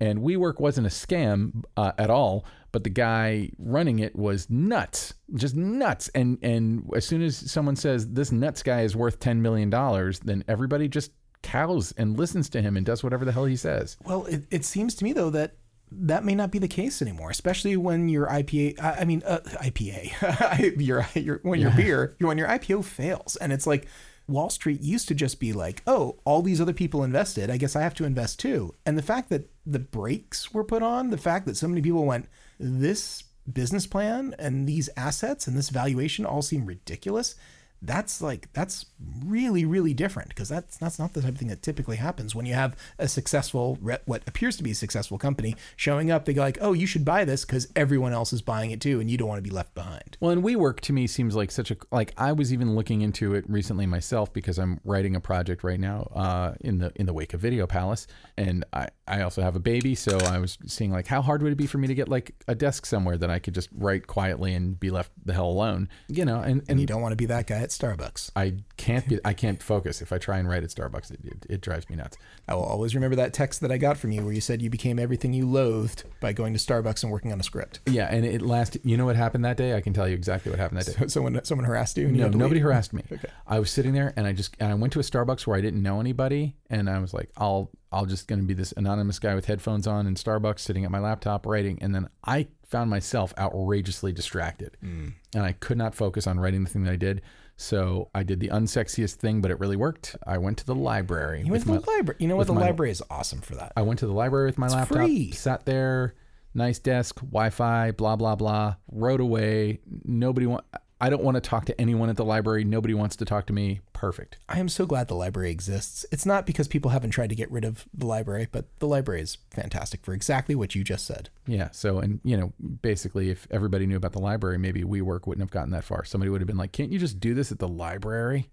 [0.00, 5.14] and WeWork wasn't a scam uh, at all, but the guy running it was nuts,
[5.34, 6.08] just nuts.
[6.14, 10.20] And and as soon as someone says this nuts guy is worth ten million dollars,
[10.20, 13.96] then everybody just cows and listens to him and does whatever the hell he says.
[14.04, 15.56] Well, it, it seems to me though that
[15.92, 19.40] that may not be the case anymore, especially when your IPA, I, I mean, uh,
[19.44, 23.36] IPA, your, your, when your beer, when your IPO fails.
[23.36, 23.86] And it's like
[24.26, 27.50] Wall Street used to just be like, oh, all these other people invested.
[27.50, 28.74] I guess I have to invest too.
[28.86, 32.04] And the fact that the brakes were put on, the fact that so many people
[32.04, 37.34] went, this business plan and these assets and this valuation all seem ridiculous.
[37.82, 38.86] That's like that's
[39.24, 42.46] really really different because that's that's not the type of thing that typically happens when
[42.46, 46.40] you have a successful what appears to be a successful company showing up they go
[46.40, 49.18] like oh you should buy this because everyone else is buying it too and you
[49.18, 50.16] don't want to be left behind.
[50.20, 53.34] Well, and WeWork to me seems like such a like I was even looking into
[53.34, 57.12] it recently myself because I'm writing a project right now uh, in the in the
[57.12, 58.06] wake of Video Palace,
[58.36, 61.52] and I I also have a baby, so I was seeing like how hard would
[61.52, 64.06] it be for me to get like a desk somewhere that I could just write
[64.06, 67.12] quietly and be left the hell alone, you know, and and and you don't want
[67.12, 70.38] to be that guy at starbucks I can't be I can't focus if I try
[70.38, 72.16] and write at Starbucks, it, it, it drives me nuts.
[72.48, 74.70] i will always remember that text that i got from you where you said you
[74.70, 78.24] became everything you loathed by going to starbucks and working on a script Yeah, and
[78.24, 78.82] it lasted.
[78.84, 79.74] You know what happened that day?
[79.76, 80.92] I can tell you exactly what happened that day.
[80.98, 82.64] so someone someone harassed you and you No, nobody leave?
[82.64, 83.02] harassed me.
[83.12, 83.28] Okay.
[83.46, 85.60] I was sitting there and I just and I went to a Starbucks where I
[85.60, 89.34] didn't know anybody and I was like, I'll I'll just gonna be this anonymous guy
[89.34, 93.32] with headphones on in Starbucks sitting at my laptop writing and then I found myself
[93.38, 94.76] outrageously distracted.
[94.82, 95.14] Mm.
[95.34, 97.22] And I could not focus on writing the thing that I did.
[97.56, 100.16] So I did the unsexiest thing, but it really worked.
[100.26, 101.42] I went to the library.
[101.44, 103.54] you went to the my- library you know what the my- library is awesome for
[103.54, 105.30] that I went to the library with my It's laptop, free.
[105.30, 106.14] sat there,
[106.52, 108.74] nice desk, Wi-Fi, blah blah blah.
[108.90, 109.78] Wrote away.
[110.04, 110.64] Nobody want.
[111.04, 112.64] I don't want to talk to anyone at the library.
[112.64, 113.80] Nobody wants to talk to me.
[113.92, 114.38] Perfect.
[114.48, 116.06] I am so glad the library exists.
[116.10, 119.20] It's not because people haven't tried to get rid of the library, but the library
[119.20, 121.28] is fantastic for exactly what you just said.
[121.46, 121.68] Yeah.
[121.72, 125.50] So, and you know, basically, if everybody knew about the library, maybe WeWork wouldn't have
[125.50, 126.04] gotten that far.
[126.04, 128.48] Somebody would have been like, "Can't you just do this at the library?"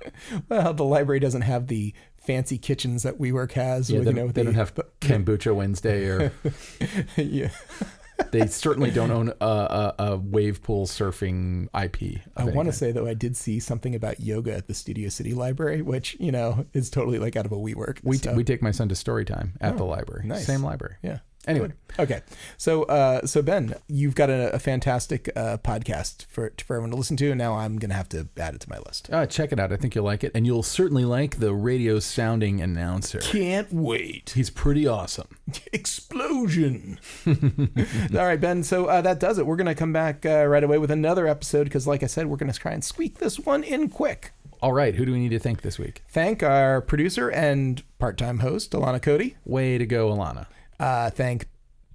[0.48, 3.90] Well, the library doesn't have the fancy kitchens that WeWork has.
[3.90, 6.32] Yeah, with, they, you know, they the- don't have kombucha Wednesday, or
[7.16, 7.50] yeah.
[8.32, 12.20] They certainly don't own a, a, a wave pool surfing IP.
[12.36, 15.34] I want to say though, I did see something about yoga at the Studio City
[15.34, 18.00] Library, which you know is totally like out of a WeWork.
[18.02, 20.26] we, so- we take my son to story time at oh, the library.
[20.26, 20.46] nice.
[20.46, 20.96] Same library.
[21.02, 21.18] yeah.
[21.46, 21.72] Anyway.
[21.98, 22.20] Okay.
[22.58, 26.96] So, uh, so Ben, you've got a, a fantastic uh, podcast for for everyone to
[26.96, 29.08] listen to, and now I'm gonna have to add it to my list.
[29.10, 29.72] Uh, check it out.
[29.72, 30.32] I think you'll like it.
[30.34, 33.20] And you'll certainly like the radio sounding announcer.
[33.20, 34.32] Can't wait.
[34.34, 35.28] He's pretty awesome.
[35.72, 36.98] Explosion.
[37.26, 37.34] All
[38.26, 38.62] right, Ben.
[38.62, 39.46] So uh, that does it.
[39.46, 42.36] We're gonna come back uh, right away with another episode because, like I said, we're
[42.36, 44.32] gonna try and squeak this one in quick.
[44.62, 44.94] All right.
[44.94, 46.02] Who do we need to thank this week?
[46.10, 49.36] Thank our producer and part-time host, Alana Cody.
[49.46, 50.46] Way to go, Alana.
[50.80, 51.46] Uh, thank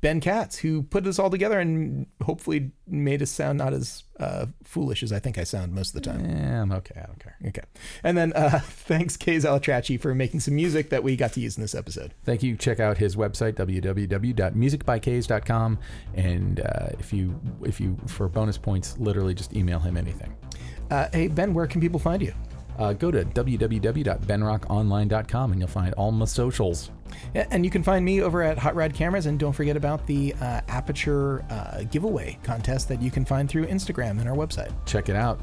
[0.05, 4.45] Ben Katz, who put this all together and hopefully made us sound not as uh,
[4.63, 6.23] foolish as I think I sound most of the time.
[6.23, 7.01] Yeah, I'm okay.
[7.01, 7.36] I don't care.
[7.47, 7.63] Okay.
[8.03, 11.57] And then uh, thanks, Kay Zalatrachi, for making some music that we got to use
[11.57, 12.13] in this episode.
[12.23, 12.55] Thank you.
[12.55, 15.79] Check out his website www.musicbykays.com,
[16.13, 20.36] and uh, if you if you for bonus points, literally just email him anything.
[20.91, 22.36] Uh, hey, Ben, where can people find you?
[22.77, 26.91] Uh, go to www.benrockonline.com and you'll find all my socials.
[27.34, 30.34] And you can find me over at Hot Rod Cameras, and don't forget about the
[30.41, 34.72] uh, Aputure uh, giveaway contest that you can find through Instagram and our website.
[34.86, 35.39] Check it out.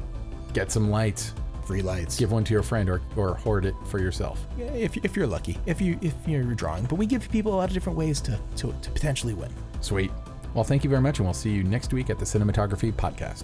[0.53, 1.33] Get some lights.
[1.65, 2.17] Free lights.
[2.17, 4.45] Give one to your friend or, or hoard it for yourself.
[4.57, 7.55] Yeah, if, if you're lucky, if you if you're drawing, but we give people a
[7.55, 9.49] lot of different ways to to, to potentially win.
[9.79, 10.11] Sweet.
[10.53, 13.43] Well, thank you very much, and we'll see you next week at the Cinematography Podcast.